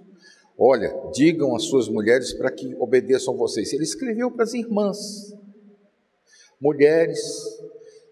Olha, 0.58 0.94
digam 1.12 1.54
às 1.54 1.64
suas 1.64 1.88
mulheres 1.88 2.32
para 2.32 2.50
que 2.50 2.74
obedeçam 2.76 3.36
vocês. 3.36 3.72
Ele 3.72 3.82
escreveu 3.82 4.30
para 4.30 4.44
as 4.44 4.54
irmãs. 4.54 5.34
Mulheres, 6.60 7.20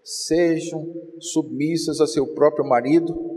sejam 0.03 0.93
submissas 1.19 2.01
a 2.01 2.07
seu 2.07 2.27
próprio 2.27 2.65
marido, 2.65 3.31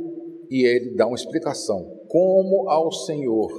e 0.50 0.64
ele 0.64 0.90
dá 0.94 1.06
uma 1.06 1.16
explicação, 1.16 2.00
como 2.08 2.68
ao 2.68 2.92
Senhor. 2.92 3.50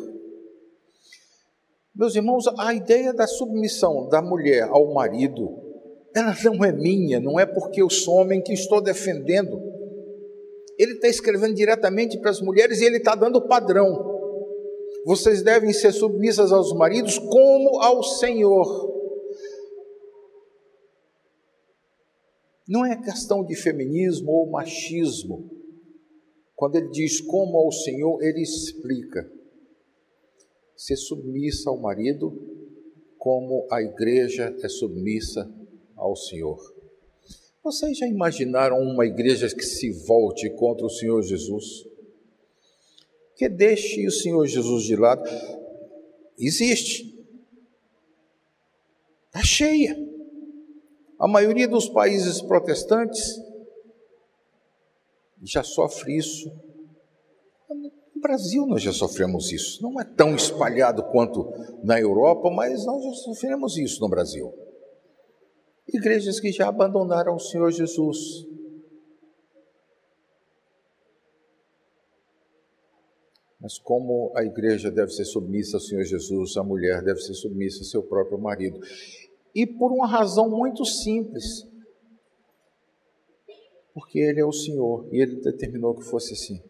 Meus 1.95 2.15
irmãos, 2.15 2.45
a 2.59 2.73
ideia 2.73 3.13
da 3.13 3.25
submissão 3.25 4.07
da 4.07 4.21
mulher 4.21 4.63
ao 4.69 4.93
marido, 4.93 5.49
ela 6.13 6.35
não 6.43 6.63
é 6.63 6.71
minha, 6.71 7.19
não 7.19 7.39
é 7.39 7.45
porque 7.45 7.81
eu 7.81 7.89
sou 7.89 8.15
homem 8.15 8.41
que 8.41 8.53
estou 8.53 8.79
defendendo 8.79 9.76
ele 10.77 10.93
está 10.93 11.07
escrevendo 11.07 11.55
diretamente 11.55 12.19
para 12.19 12.29
as 12.29 12.41
mulheres 12.41 12.79
e 12.79 12.85
ele 12.85 12.97
está 12.97 13.15
dando 13.15 13.47
padrão. 13.47 14.15
Vocês 15.05 15.41
devem 15.41 15.73
ser 15.73 15.91
submissas 15.91 16.51
aos 16.51 16.73
maridos 16.73 17.17
como 17.17 17.79
ao 17.81 18.03
Senhor. 18.03 18.95
Não 22.67 22.85
é 22.85 23.01
questão 23.01 23.45
de 23.45 23.55
feminismo 23.55 24.31
ou 24.31 24.51
machismo. 24.51 25.49
Quando 26.55 26.75
ele 26.75 26.89
diz 26.89 27.21
como 27.21 27.57
ao 27.57 27.71
Senhor, 27.71 28.21
ele 28.21 28.41
explica. 28.41 29.31
Ser 30.75 30.97
submissa 30.97 31.69
ao 31.69 31.77
marido 31.77 32.33
como 33.17 33.65
a 33.71 33.81
igreja 33.81 34.55
é 34.61 34.67
submissa 34.67 35.49
ao 35.95 36.15
Senhor. 36.15 36.76
Vocês 37.67 37.97
já 37.97 38.07
imaginaram 38.07 38.79
uma 38.79 39.05
igreja 39.05 39.53
que 39.53 39.61
se 39.61 39.91
volte 39.91 40.49
contra 40.51 40.85
o 40.85 40.89
Senhor 40.89 41.21
Jesus? 41.21 41.85
Que 43.35 43.49
deixe 43.49 44.07
o 44.07 44.11
Senhor 44.11 44.47
Jesus 44.47 44.83
de 44.83 44.95
lado? 44.95 45.29
Existe. 46.39 47.13
Está 49.25 49.43
cheia. 49.43 49.97
A 51.19 51.27
maioria 51.27 51.67
dos 51.67 51.89
países 51.89 52.41
protestantes 52.41 53.37
já 55.43 55.61
sofre 55.61 56.15
isso. 56.15 56.49
No 58.15 58.21
Brasil 58.21 58.65
nós 58.65 58.81
já 58.81 58.93
sofremos 58.93 59.51
isso. 59.51 59.83
Não 59.83 59.99
é 59.99 60.05
tão 60.05 60.37
espalhado 60.37 61.03
quanto 61.11 61.51
na 61.83 61.99
Europa, 61.99 62.49
mas 62.49 62.85
nós 62.85 63.03
já 63.03 63.13
sofremos 63.25 63.77
isso 63.77 63.99
no 63.99 64.07
Brasil. 64.07 64.66
Igrejas 65.87 66.39
que 66.39 66.51
já 66.51 66.67
abandonaram 66.67 67.35
o 67.35 67.39
Senhor 67.39 67.71
Jesus. 67.71 68.45
Mas 73.59 73.77
como 73.79 74.31
a 74.35 74.43
igreja 74.43 74.91
deve 74.91 75.11
ser 75.11 75.25
submissa 75.25 75.77
ao 75.77 75.81
Senhor 75.81 76.03
Jesus, 76.03 76.55
a 76.57 76.63
mulher 76.63 77.01
deve 77.03 77.19
ser 77.19 77.33
submissa 77.33 77.79
ao 77.79 77.85
seu 77.85 78.03
próprio 78.03 78.37
marido. 78.37 78.79
E 79.53 79.65
por 79.65 79.91
uma 79.91 80.07
razão 80.07 80.49
muito 80.49 80.85
simples. 80.85 81.67
Porque 83.93 84.19
Ele 84.19 84.39
é 84.39 84.45
o 84.45 84.51
Senhor 84.51 85.07
e 85.11 85.21
Ele 85.21 85.41
determinou 85.41 85.95
que 85.95 86.03
fosse 86.03 86.33
assim. 86.33 86.61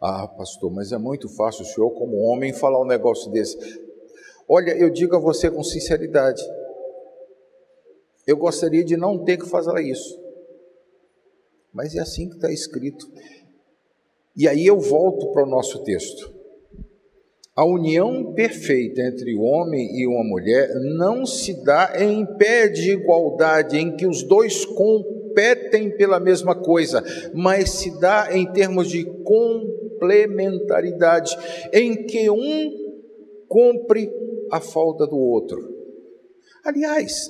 Ah, 0.00 0.26
pastor, 0.26 0.68
mas 0.72 0.90
é 0.90 0.98
muito 0.98 1.28
fácil 1.28 1.62
o 1.62 1.64
senhor, 1.64 1.90
como 1.92 2.16
homem, 2.22 2.52
falar 2.52 2.80
um 2.82 2.86
negócio 2.86 3.30
desse. 3.30 3.56
Olha, 4.48 4.72
eu 4.72 4.90
digo 4.90 5.14
a 5.14 5.18
você 5.20 5.48
com 5.48 5.62
sinceridade: 5.62 6.42
eu 8.26 8.36
gostaria 8.36 8.84
de 8.84 8.96
não 8.96 9.24
ter 9.24 9.36
que 9.36 9.48
fazer 9.48 9.80
isso. 9.80 10.20
Mas 11.72 11.94
é 11.94 12.00
assim 12.00 12.28
que 12.28 12.36
está 12.36 12.50
escrito. 12.50 13.06
E 14.36 14.48
aí 14.48 14.66
eu 14.66 14.78
volto 14.78 15.32
para 15.32 15.44
o 15.44 15.48
nosso 15.48 15.82
texto. 15.84 16.32
A 17.54 17.66
união 17.66 18.32
perfeita 18.32 19.02
entre 19.02 19.36
o 19.36 19.42
homem 19.42 19.98
e 19.98 20.06
uma 20.06 20.24
mulher 20.24 20.70
não 20.96 21.26
se 21.26 21.62
dá 21.62 21.92
em 21.98 22.24
pé 22.38 22.68
de 22.68 22.92
igualdade, 22.92 23.76
em 23.76 23.94
que 23.94 24.06
os 24.06 24.22
dois 24.22 24.64
competem 24.64 25.94
pela 25.94 26.18
mesma 26.18 26.54
coisa, 26.54 27.04
mas 27.34 27.72
se 27.72 28.00
dá 28.00 28.30
em 28.32 28.50
termos 28.50 28.88
de 28.88 29.04
complementaridade, 29.22 31.36
em 31.74 32.06
que 32.06 32.30
um 32.30 32.72
cumpre 33.46 34.10
a 34.50 34.58
falta 34.58 35.06
do 35.06 35.18
outro. 35.18 35.60
Aliás, 36.64 37.28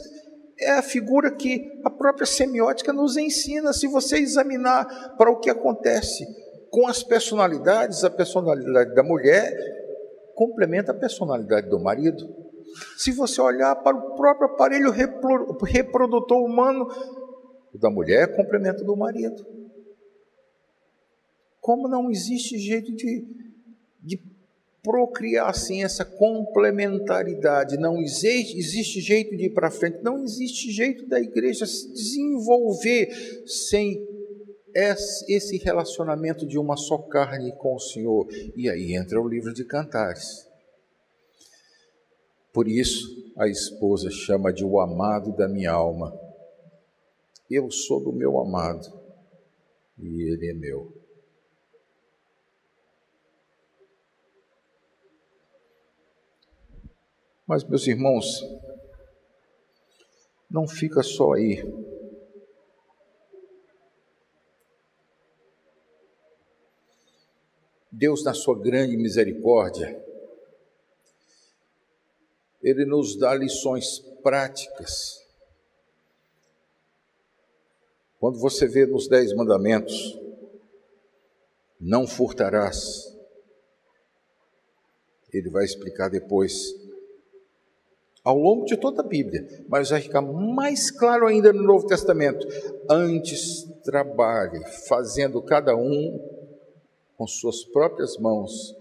é 0.58 0.70
a 0.72 0.82
figura 0.82 1.30
que 1.30 1.80
a 1.84 1.90
própria 1.90 2.26
semiótica 2.26 2.92
nos 2.92 3.16
ensina, 3.16 3.72
se 3.72 3.86
você 3.86 4.18
examinar 4.18 5.16
para 5.16 5.30
o 5.30 5.38
que 5.40 5.50
acontece 5.50 6.24
com 6.70 6.86
as 6.86 7.02
personalidades, 7.02 8.02
a 8.02 8.10
personalidade 8.10 8.94
da 8.94 9.02
mulher 9.02 9.52
complementa 10.34 10.92
a 10.92 10.94
personalidade 10.94 11.68
do 11.68 11.78
marido. 11.78 12.26
Se 12.96 13.12
você 13.12 13.40
olhar 13.40 13.76
para 13.76 13.96
o 13.96 14.16
próprio 14.16 14.48
aparelho 14.48 14.90
reprodutor 14.90 16.42
humano, 16.42 16.86
o 17.74 17.78
da 17.78 17.90
mulher 17.90 18.34
complementa 18.34 18.82
do 18.84 18.96
marido. 18.96 19.44
Como 21.60 21.88
não 21.88 22.10
existe 22.10 22.58
jeito 22.58 22.94
de, 22.94 23.26
de 24.00 24.18
procriar 24.82 25.48
assim 25.48 25.84
essa 25.84 26.04
complementaridade, 26.04 27.76
não 27.76 28.00
existe, 28.02 28.58
existe 28.58 29.00
jeito 29.00 29.36
de 29.36 29.44
ir 29.44 29.50
para 29.50 29.70
frente, 29.70 30.02
não 30.02 30.24
existe 30.24 30.72
jeito 30.72 31.06
da 31.06 31.20
igreja 31.20 31.64
se 31.66 31.92
desenvolver 31.92 33.08
sem 33.46 34.04
esse 34.74 35.58
relacionamento 35.58 36.46
de 36.46 36.58
uma 36.58 36.76
só 36.76 36.98
carne 36.98 37.52
com 37.52 37.74
o 37.74 37.80
Senhor. 37.80 38.26
E 38.56 38.68
aí 38.68 38.94
entra 38.94 39.20
o 39.20 39.28
livro 39.28 39.52
de 39.52 39.64
Cantares. 39.64 40.48
Por 42.52 42.66
isso 42.66 43.32
a 43.36 43.46
esposa 43.48 44.10
chama 44.10 44.52
de 44.52 44.64
o 44.64 44.80
amado 44.80 45.34
da 45.36 45.48
minha 45.48 45.70
alma. 45.70 46.18
Eu 47.50 47.70
sou 47.70 48.02
do 48.02 48.12
meu 48.12 48.38
amado 48.38 49.00
e 49.98 50.22
ele 50.22 50.50
é 50.50 50.54
meu. 50.54 51.01
Mas, 57.46 57.64
meus 57.64 57.86
irmãos, 57.86 58.42
não 60.50 60.68
fica 60.68 61.02
só 61.02 61.32
aí. 61.32 61.62
Deus, 67.90 68.24
na 68.24 68.32
sua 68.32 68.58
grande 68.58 68.96
misericórdia, 68.96 70.02
Ele 72.62 72.84
nos 72.84 73.16
dá 73.16 73.34
lições 73.34 73.98
práticas. 74.22 75.22
Quando 78.18 78.38
você 78.38 78.66
vê 78.66 78.86
nos 78.86 79.08
Dez 79.08 79.34
Mandamentos, 79.34 80.18
não 81.80 82.06
furtarás, 82.06 83.16
Ele 85.32 85.50
vai 85.50 85.64
explicar 85.64 86.08
depois, 86.08 86.81
ao 88.24 88.36
longo 88.36 88.64
de 88.64 88.76
toda 88.76 89.02
a 89.02 89.06
Bíblia, 89.06 89.46
mas 89.68 89.90
vai 89.90 90.00
ficar 90.00 90.22
mais 90.22 90.90
claro 90.90 91.26
ainda 91.26 91.52
no 91.52 91.62
Novo 91.62 91.86
Testamento. 91.86 92.46
Antes 92.88 93.64
trabalhe, 93.82 94.64
fazendo 94.88 95.42
cada 95.42 95.76
um 95.76 96.20
com 97.16 97.26
suas 97.26 97.64
próprias 97.64 98.16
mãos 98.16 98.76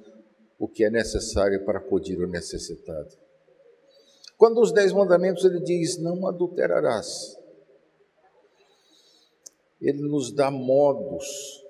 o 0.60 0.68
que 0.68 0.84
é 0.84 0.90
necessário 0.92 1.66
para 1.66 1.80
acudir 1.80 2.20
o 2.20 2.28
necessitado. 2.28 3.10
Quando 4.38 4.62
os 4.62 4.72
dez 4.72 4.94
mandamentos 4.94 5.44
ele 5.44 5.60
diz: 5.60 5.98
Não 5.98 6.28
adulterarás, 6.28 7.36
ele 9.82 10.02
nos 10.02 10.32
dá 10.32 10.52
modos 10.52 11.64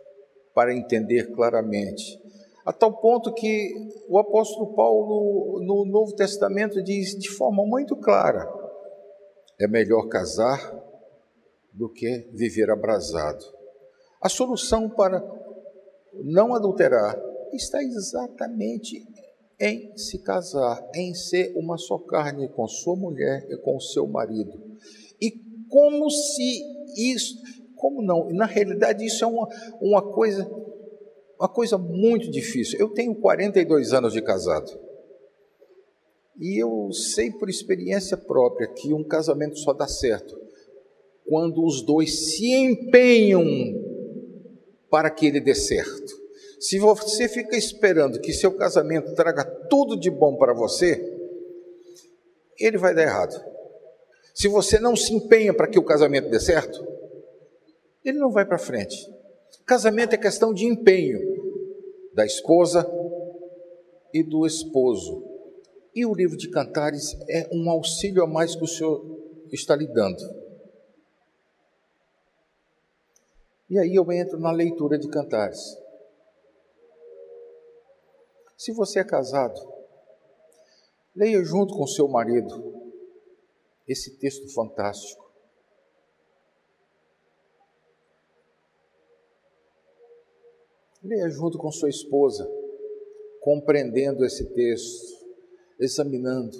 para 0.53 0.75
entender 0.75 1.31
claramente. 1.31 2.19
A 2.65 2.71
tal 2.71 2.93
ponto 2.93 3.33
que 3.33 3.73
o 4.07 4.19
apóstolo 4.19 4.73
Paulo, 4.75 5.59
no 5.63 5.85
Novo 5.85 6.15
Testamento, 6.15 6.83
diz 6.83 7.17
de 7.17 7.29
forma 7.29 7.65
muito 7.65 7.95
clara: 7.95 8.47
é 9.59 9.67
melhor 9.67 10.07
casar 10.07 10.73
do 11.73 11.89
que 11.89 12.29
viver 12.33 12.69
abrasado. 12.69 13.43
A 14.21 14.29
solução 14.29 14.89
para 14.89 15.23
não 16.13 16.53
adulterar, 16.53 17.19
está 17.53 17.81
exatamente 17.81 19.05
em 19.59 19.95
se 19.97 20.19
casar, 20.19 20.89
em 20.95 21.13
ser 21.13 21.53
uma 21.55 21.77
só 21.77 21.97
carne 21.97 22.49
com 22.49 22.67
sua 22.67 22.95
mulher 22.95 23.45
e 23.49 23.57
com 23.57 23.79
seu 23.79 24.07
marido. 24.07 24.59
E 25.21 25.31
como 25.69 26.09
se 26.09 26.63
isso, 26.97 27.35
como 27.75 28.01
não? 28.01 28.29
Na 28.29 28.45
realidade, 28.45 29.05
isso 29.05 29.23
é 29.23 29.27
uma, 29.27 29.47
uma 29.79 30.01
coisa 30.01 30.49
uma 31.41 31.49
coisa 31.49 31.75
muito 31.75 32.29
difícil. 32.29 32.79
Eu 32.79 32.89
tenho 32.89 33.15
42 33.15 33.93
anos 33.93 34.13
de 34.13 34.21
casado. 34.21 34.79
E 36.39 36.61
eu 36.61 36.91
sei 36.93 37.31
por 37.31 37.49
experiência 37.49 38.15
própria 38.15 38.67
que 38.67 38.93
um 38.93 39.03
casamento 39.03 39.57
só 39.57 39.73
dá 39.73 39.87
certo 39.87 40.39
quando 41.27 41.65
os 41.65 41.81
dois 41.81 42.35
se 42.35 42.51
empenham 42.53 43.43
para 44.87 45.09
que 45.09 45.25
ele 45.25 45.39
dê 45.39 45.55
certo. 45.55 46.13
Se 46.59 46.77
você 46.77 47.27
fica 47.27 47.57
esperando 47.57 48.19
que 48.19 48.33
seu 48.33 48.51
casamento 48.51 49.15
traga 49.15 49.43
tudo 49.43 49.99
de 49.99 50.11
bom 50.11 50.35
para 50.35 50.53
você, 50.53 51.17
ele 52.59 52.77
vai 52.77 52.93
dar 52.93 53.01
errado. 53.01 53.43
Se 54.35 54.47
você 54.47 54.79
não 54.79 54.95
se 54.95 55.11
empenha 55.11 55.55
para 55.55 55.67
que 55.67 55.79
o 55.79 55.83
casamento 55.83 56.29
dê 56.29 56.39
certo, 56.39 56.85
ele 58.05 58.19
não 58.19 58.29
vai 58.29 58.45
para 58.45 58.59
frente. 58.59 59.09
Casamento 59.65 60.13
é 60.13 60.17
questão 60.17 60.53
de 60.53 60.65
empenho 60.65 61.30
da 62.13 62.25
esposa 62.25 62.85
e 64.13 64.23
do 64.23 64.45
esposo. 64.45 65.23
E 65.93 66.05
o 66.05 66.13
livro 66.13 66.37
de 66.37 66.49
Cantares 66.49 67.17
é 67.29 67.49
um 67.51 67.69
auxílio 67.69 68.23
a 68.23 68.27
mais 68.27 68.55
que 68.55 68.63
o 68.63 68.67
Senhor 68.67 69.03
está 69.51 69.75
lhe 69.75 69.87
dando. 69.87 70.21
E 73.69 73.79
aí 73.79 73.95
eu 73.95 74.11
entro 74.11 74.39
na 74.39 74.51
leitura 74.51 74.97
de 74.97 75.09
Cantares. 75.09 75.77
Se 78.57 78.71
você 78.73 78.99
é 78.99 79.03
casado, 79.03 79.59
leia 81.15 81.43
junto 81.43 81.73
com 81.73 81.87
seu 81.87 82.07
marido 82.07 82.91
esse 83.87 84.17
texto 84.17 84.53
fantástico. 84.53 85.20
Leia 91.03 91.29
junto 91.29 91.57
com 91.57 91.71
sua 91.71 91.89
esposa, 91.89 92.49
compreendendo 93.41 94.23
esse 94.23 94.45
texto, 94.53 95.25
examinando, 95.79 96.57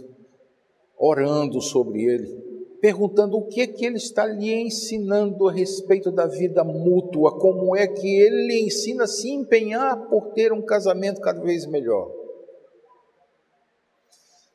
orando 0.97 1.62
sobre 1.62 2.04
ele 2.04 2.51
perguntando 2.82 3.38
o 3.38 3.47
que 3.47 3.62
é 3.62 3.67
que 3.67 3.86
ele 3.86 3.97
está 3.97 4.25
lhe 4.25 4.51
ensinando 4.51 5.47
a 5.47 5.51
respeito 5.51 6.12
da 6.12 6.25
vida 6.25 6.63
mútua, 6.63 7.38
como 7.38 7.75
é 7.75 7.88
que 7.88 8.19
ele 8.19 8.47
lhe 8.47 8.65
ensina 8.65 9.04
a 9.04 9.08
se 9.08 9.30
empenhar 9.30 10.10
por 10.10 10.34
ter 10.34 10.51
um 10.51 10.63
casamento 10.63 11.21
cada 11.21 11.39
vez 11.39 11.67
melhor. 11.67 12.12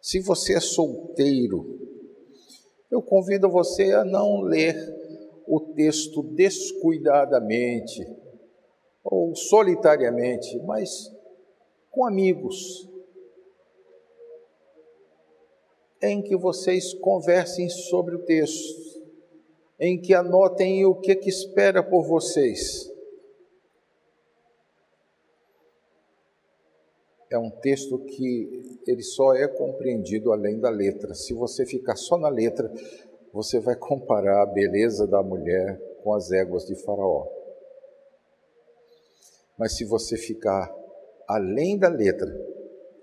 Se 0.03 0.18
você 0.20 0.55
é 0.55 0.61
solteiro, 0.61 1.79
eu 2.90 3.01
convido 3.01 3.49
você 3.49 3.92
a 3.92 4.05
não 4.05 4.40
ler 4.40 4.77
o 5.46 5.61
texto 5.61 6.22
descuidadamente 6.35 8.05
ou 9.09 9.36
solitariamente, 9.36 10.59
mas 10.64 11.14
com 11.90 12.04
amigos, 12.04 12.90
em 16.02 16.20
que 16.20 16.36
vocês 16.36 16.92
conversem 16.92 17.68
sobre 17.68 18.16
o 18.16 18.24
texto, 18.24 19.00
em 19.78 20.00
que 20.00 20.12
anotem 20.12 20.84
o 20.84 20.94
que, 20.94 21.14
que 21.14 21.28
espera 21.28 21.82
por 21.82 22.04
vocês. 22.04 22.92
É 27.30 27.38
um 27.38 27.50
texto 27.50 27.98
que 27.98 28.80
ele 28.86 29.02
só 29.02 29.34
é 29.34 29.46
compreendido 29.46 30.32
além 30.32 30.59
da 30.59 30.70
letra. 30.70 31.14
Se 31.14 31.32
você 31.32 31.64
ficar 31.64 31.96
só 31.96 32.16
na 32.16 32.28
letra, 32.28 32.72
você 33.32 33.61
vai 33.61 33.76
comparar 33.76 34.42
a 34.42 34.46
beleza 34.46 35.07
da 35.07 35.22
mulher 35.22 35.78
com 36.02 36.12
as 36.12 36.30
éguas 36.30 36.66
de 36.66 36.74
Faraó. 36.76 37.36
Mas 39.59 39.76
se 39.76 39.84
você 39.84 40.16
ficar 40.16 40.74
além 41.28 41.78
da 41.78 41.88
letra, 41.88 42.28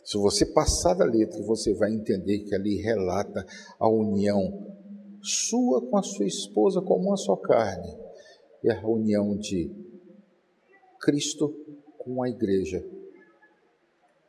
se 0.03 0.17
você 0.17 0.45
passar 0.45 0.93
da 0.93 1.05
letra, 1.05 1.41
você 1.43 1.73
vai 1.73 1.91
entender 1.91 2.39
que 2.39 2.53
ali 2.53 2.81
relata 2.81 3.45
a 3.79 3.87
união 3.87 4.71
sua 5.21 5.81
com 5.81 5.97
a 5.97 6.03
sua 6.03 6.25
esposa 6.25 6.81
como 6.81 7.07
uma 7.07 7.17
só 7.17 7.35
carne. 7.35 7.97
E 8.63 8.69
a 8.69 8.85
união 8.85 9.37
de 9.37 9.71
Cristo 10.99 11.53
com 11.97 12.21
a 12.21 12.29
igreja 12.29 12.85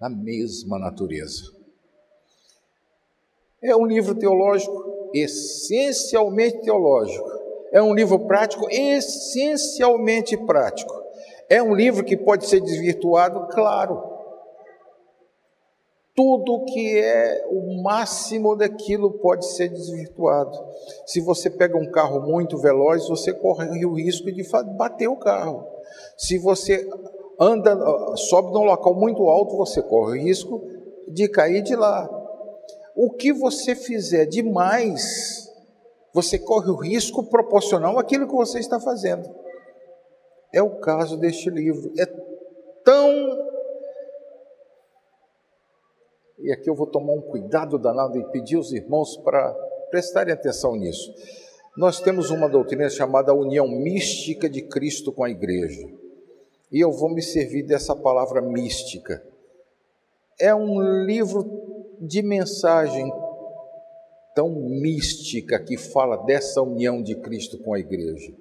na 0.00 0.08
mesma 0.08 0.78
natureza. 0.78 1.42
É 3.62 3.74
um 3.74 3.86
livro 3.86 4.14
teológico, 4.14 5.10
essencialmente 5.14 6.60
teológico. 6.60 7.26
É 7.72 7.82
um 7.82 7.94
livro 7.94 8.26
prático, 8.26 8.68
essencialmente 8.70 10.36
prático. 10.36 10.93
É 11.48 11.62
um 11.62 11.74
livro 11.74 12.04
que 12.04 12.16
pode 12.16 12.46
ser 12.46 12.60
desvirtuado, 12.60 13.48
claro. 13.48 14.12
Tudo 16.14 16.64
que 16.66 16.98
é 16.98 17.44
o 17.50 17.82
máximo 17.82 18.54
daquilo 18.54 19.18
pode 19.18 19.46
ser 19.52 19.68
desvirtuado. 19.68 20.56
Se 21.06 21.20
você 21.20 21.50
pega 21.50 21.76
um 21.76 21.90
carro 21.90 22.20
muito 22.20 22.56
veloz, 22.58 23.08
você 23.08 23.32
corre 23.32 23.84
o 23.84 23.94
risco 23.94 24.30
de 24.30 24.48
bater 24.76 25.08
o 25.08 25.16
carro. 25.16 25.66
Se 26.16 26.38
você 26.38 26.88
anda, 27.38 27.76
sobe 28.16 28.52
num 28.52 28.62
local 28.62 28.94
muito 28.94 29.22
alto, 29.28 29.56
você 29.56 29.82
corre 29.82 30.18
o 30.18 30.22
risco 30.22 30.62
de 31.08 31.28
cair 31.28 31.62
de 31.62 31.74
lá. 31.74 32.08
O 32.94 33.10
que 33.10 33.32
você 33.32 33.74
fizer 33.74 34.24
demais, 34.26 35.50
você 36.12 36.38
corre 36.38 36.70
o 36.70 36.76
risco 36.76 37.24
proporcional 37.24 37.98
àquilo 37.98 38.28
que 38.28 38.34
você 38.34 38.60
está 38.60 38.78
fazendo. 38.78 39.28
É 40.54 40.62
o 40.62 40.70
caso 40.78 41.16
deste 41.16 41.50
livro. 41.50 41.92
É 41.98 42.06
tão 42.84 43.44
e 46.38 46.52
aqui 46.52 46.68
eu 46.68 46.74
vou 46.74 46.86
tomar 46.86 47.14
um 47.14 47.22
cuidado 47.22 47.78
danado 47.78 48.18
e 48.18 48.24
pedir 48.30 48.56
aos 48.56 48.70
irmãos 48.70 49.16
para 49.16 49.52
prestarem 49.90 50.34
atenção 50.34 50.76
nisso. 50.76 51.14
Nós 51.76 52.00
temos 52.00 52.30
uma 52.30 52.48
doutrina 52.48 52.88
chamada 52.90 53.32
União 53.32 53.66
Mística 53.66 54.48
de 54.48 54.60
Cristo 54.62 55.10
com 55.10 55.24
a 55.24 55.30
Igreja. 55.30 55.88
E 56.70 56.80
eu 56.80 56.92
vou 56.92 57.08
me 57.08 57.22
servir 57.22 57.62
dessa 57.62 57.96
palavra 57.96 58.42
mística. 58.42 59.24
É 60.38 60.54
um 60.54 61.04
livro 61.04 61.96
de 62.00 62.20
mensagem 62.20 63.10
tão 64.34 64.50
mística 64.50 65.58
que 65.58 65.78
fala 65.78 66.16
dessa 66.24 66.60
união 66.60 67.00
de 67.02 67.14
Cristo 67.14 67.56
com 67.58 67.72
a 67.72 67.78
igreja, 67.78 68.32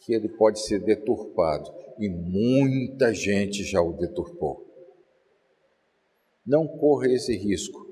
que 0.00 0.14
ele 0.14 0.28
pode 0.28 0.60
ser 0.60 0.80
deturpado. 0.80 1.72
E 1.98 2.08
muita 2.08 3.12
gente 3.12 3.62
já 3.62 3.80
o 3.80 3.92
deturpou. 3.92 4.66
Não 6.46 6.66
corra 6.66 7.08
esse 7.08 7.36
risco. 7.36 7.86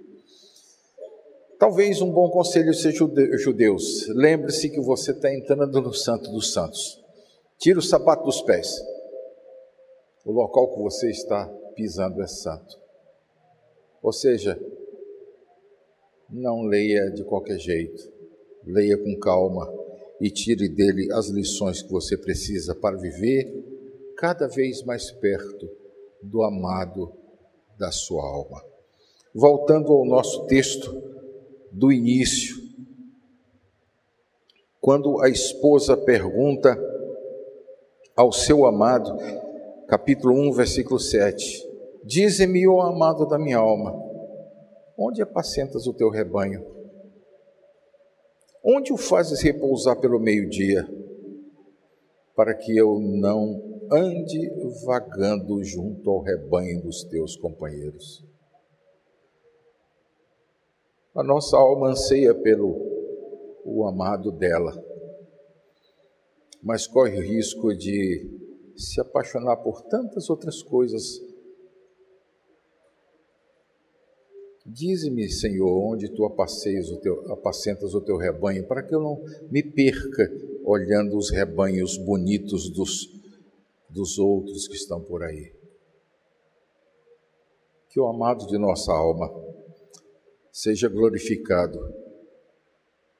Talvez 1.58 2.00
um 2.00 2.10
bom 2.10 2.30
conselho 2.30 2.72
seja 2.72 3.04
judeus. 3.38 4.06
Lembre-se 4.08 4.70
que 4.70 4.80
você 4.80 5.10
está 5.10 5.32
entrando 5.32 5.80
no 5.82 5.92
Santo 5.92 6.30
dos 6.30 6.52
Santos. 6.52 7.02
Tira 7.58 7.78
o 7.78 7.82
sapato 7.82 8.24
dos 8.24 8.40
pés. 8.42 8.80
O 10.24 10.32
local 10.32 10.72
que 10.72 10.80
você 10.80 11.10
está 11.10 11.46
pisando 11.74 12.22
é 12.22 12.26
santo. 12.26 12.78
Ou 14.02 14.12
seja, 14.12 14.58
não 16.30 16.62
leia 16.62 17.10
de 17.10 17.24
qualquer 17.24 17.58
jeito. 17.58 18.10
Leia 18.64 18.96
com 18.96 19.18
calma 19.18 19.77
e 20.20 20.30
tire 20.30 20.68
dele 20.68 21.12
as 21.12 21.28
lições 21.28 21.82
que 21.82 21.90
você 21.90 22.16
precisa 22.16 22.74
para 22.74 22.96
viver 22.96 23.46
cada 24.16 24.48
vez 24.48 24.82
mais 24.82 25.10
perto 25.12 25.68
do 26.22 26.42
amado 26.42 27.12
da 27.78 27.92
sua 27.92 28.24
alma. 28.24 28.62
Voltando 29.34 29.92
ao 29.92 30.04
nosso 30.04 30.46
texto 30.46 31.02
do 31.70 31.92
início, 31.92 32.56
quando 34.80 35.20
a 35.20 35.28
esposa 35.28 35.96
pergunta 35.96 36.76
ao 38.16 38.32
seu 38.32 38.66
amado, 38.66 39.16
capítulo 39.86 40.34
1, 40.34 40.52
versículo 40.52 40.98
7: 40.98 41.64
Dize-me, 42.04 42.66
ó 42.66 42.80
amado 42.80 43.26
da 43.26 43.38
minha 43.38 43.58
alma, 43.58 43.94
onde 44.98 45.22
apacentas 45.22 45.86
o 45.86 45.94
teu 45.94 46.10
rebanho? 46.10 46.77
Onde 48.64 48.92
o 48.92 48.96
fazes 48.96 49.40
repousar 49.42 50.00
pelo 50.00 50.18
meio-dia, 50.18 50.86
para 52.34 52.54
que 52.54 52.76
eu 52.76 52.98
não 53.00 53.60
ande 53.90 54.50
vagando 54.84 55.62
junto 55.64 56.10
ao 56.10 56.20
rebanho 56.20 56.82
dos 56.82 57.02
teus 57.04 57.36
companheiros. 57.36 58.24
A 61.14 61.22
nossa 61.22 61.56
alma 61.56 61.88
anseia 61.88 62.34
pelo 62.34 62.76
o 63.64 63.86
amado 63.86 64.30
dela, 64.30 64.72
mas 66.62 66.86
corre 66.86 67.18
o 67.18 67.22
risco 67.22 67.74
de 67.74 68.38
se 68.76 69.00
apaixonar 69.00 69.56
por 69.56 69.82
tantas 69.82 70.30
outras 70.30 70.62
coisas. 70.62 71.20
Dize-me, 74.78 75.28
Senhor, 75.28 75.68
onde 75.68 76.08
tu 76.08 76.24
o 76.24 76.96
teu, 77.00 77.32
apacentas 77.32 77.94
o 77.94 78.00
teu 78.00 78.16
rebanho, 78.16 78.64
para 78.64 78.80
que 78.80 78.94
eu 78.94 79.00
não 79.00 79.20
me 79.50 79.60
perca 79.60 80.30
olhando 80.64 81.18
os 81.18 81.30
rebanhos 81.30 81.96
bonitos 81.98 82.70
dos 82.70 83.18
dos 83.88 84.18
outros 84.18 84.68
que 84.68 84.74
estão 84.74 85.00
por 85.00 85.24
aí. 85.24 85.52
Que 87.88 87.98
o 87.98 88.06
amado 88.06 88.46
de 88.46 88.56
nossa 88.56 88.92
alma 88.92 89.28
seja 90.52 90.88
glorificado 90.88 91.78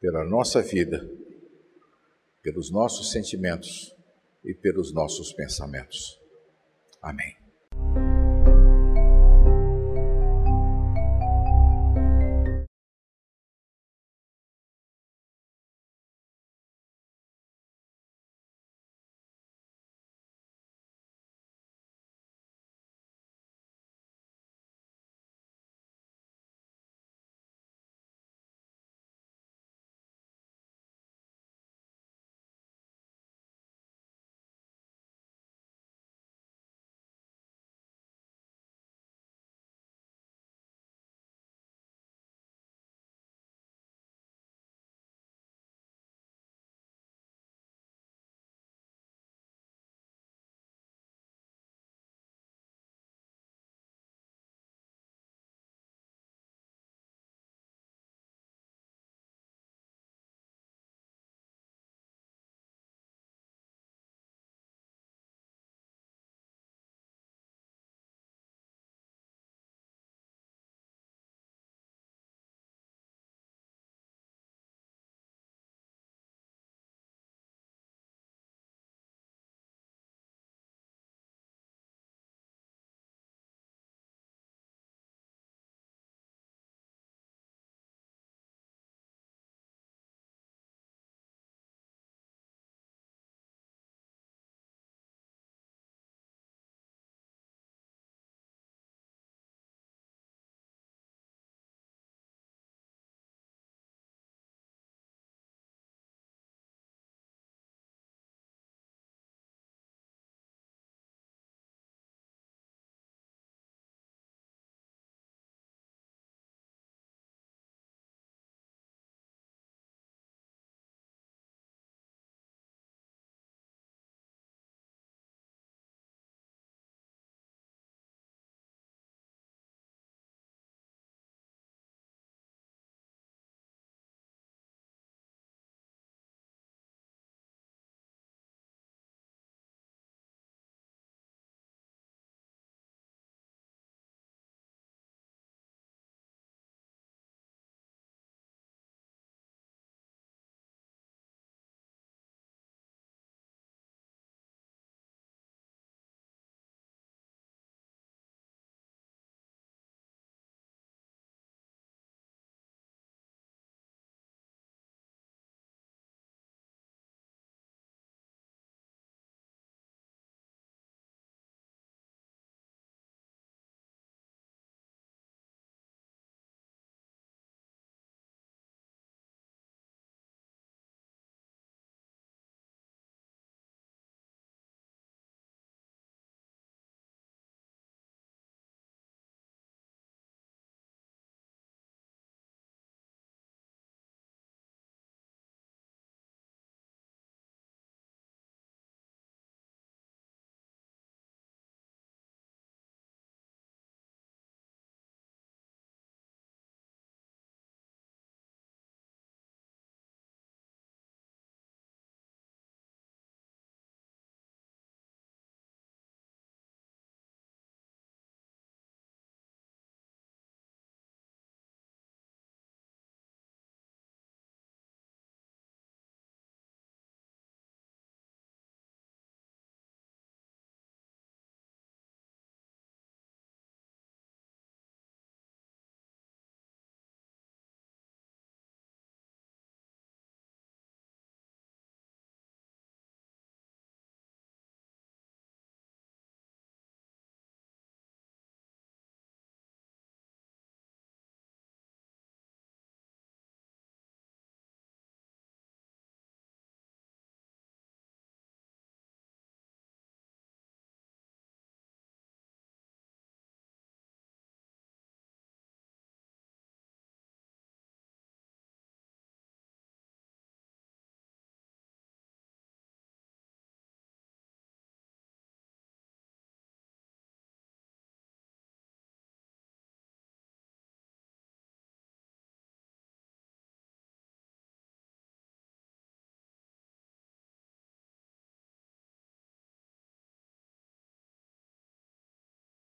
pela 0.00 0.24
nossa 0.24 0.62
vida, 0.62 1.10
pelos 2.40 2.70
nossos 2.70 3.10
sentimentos 3.10 3.92
e 4.44 4.54
pelos 4.54 4.92
nossos 4.92 5.32
pensamentos. 5.32 6.20
Amém. 7.02 7.37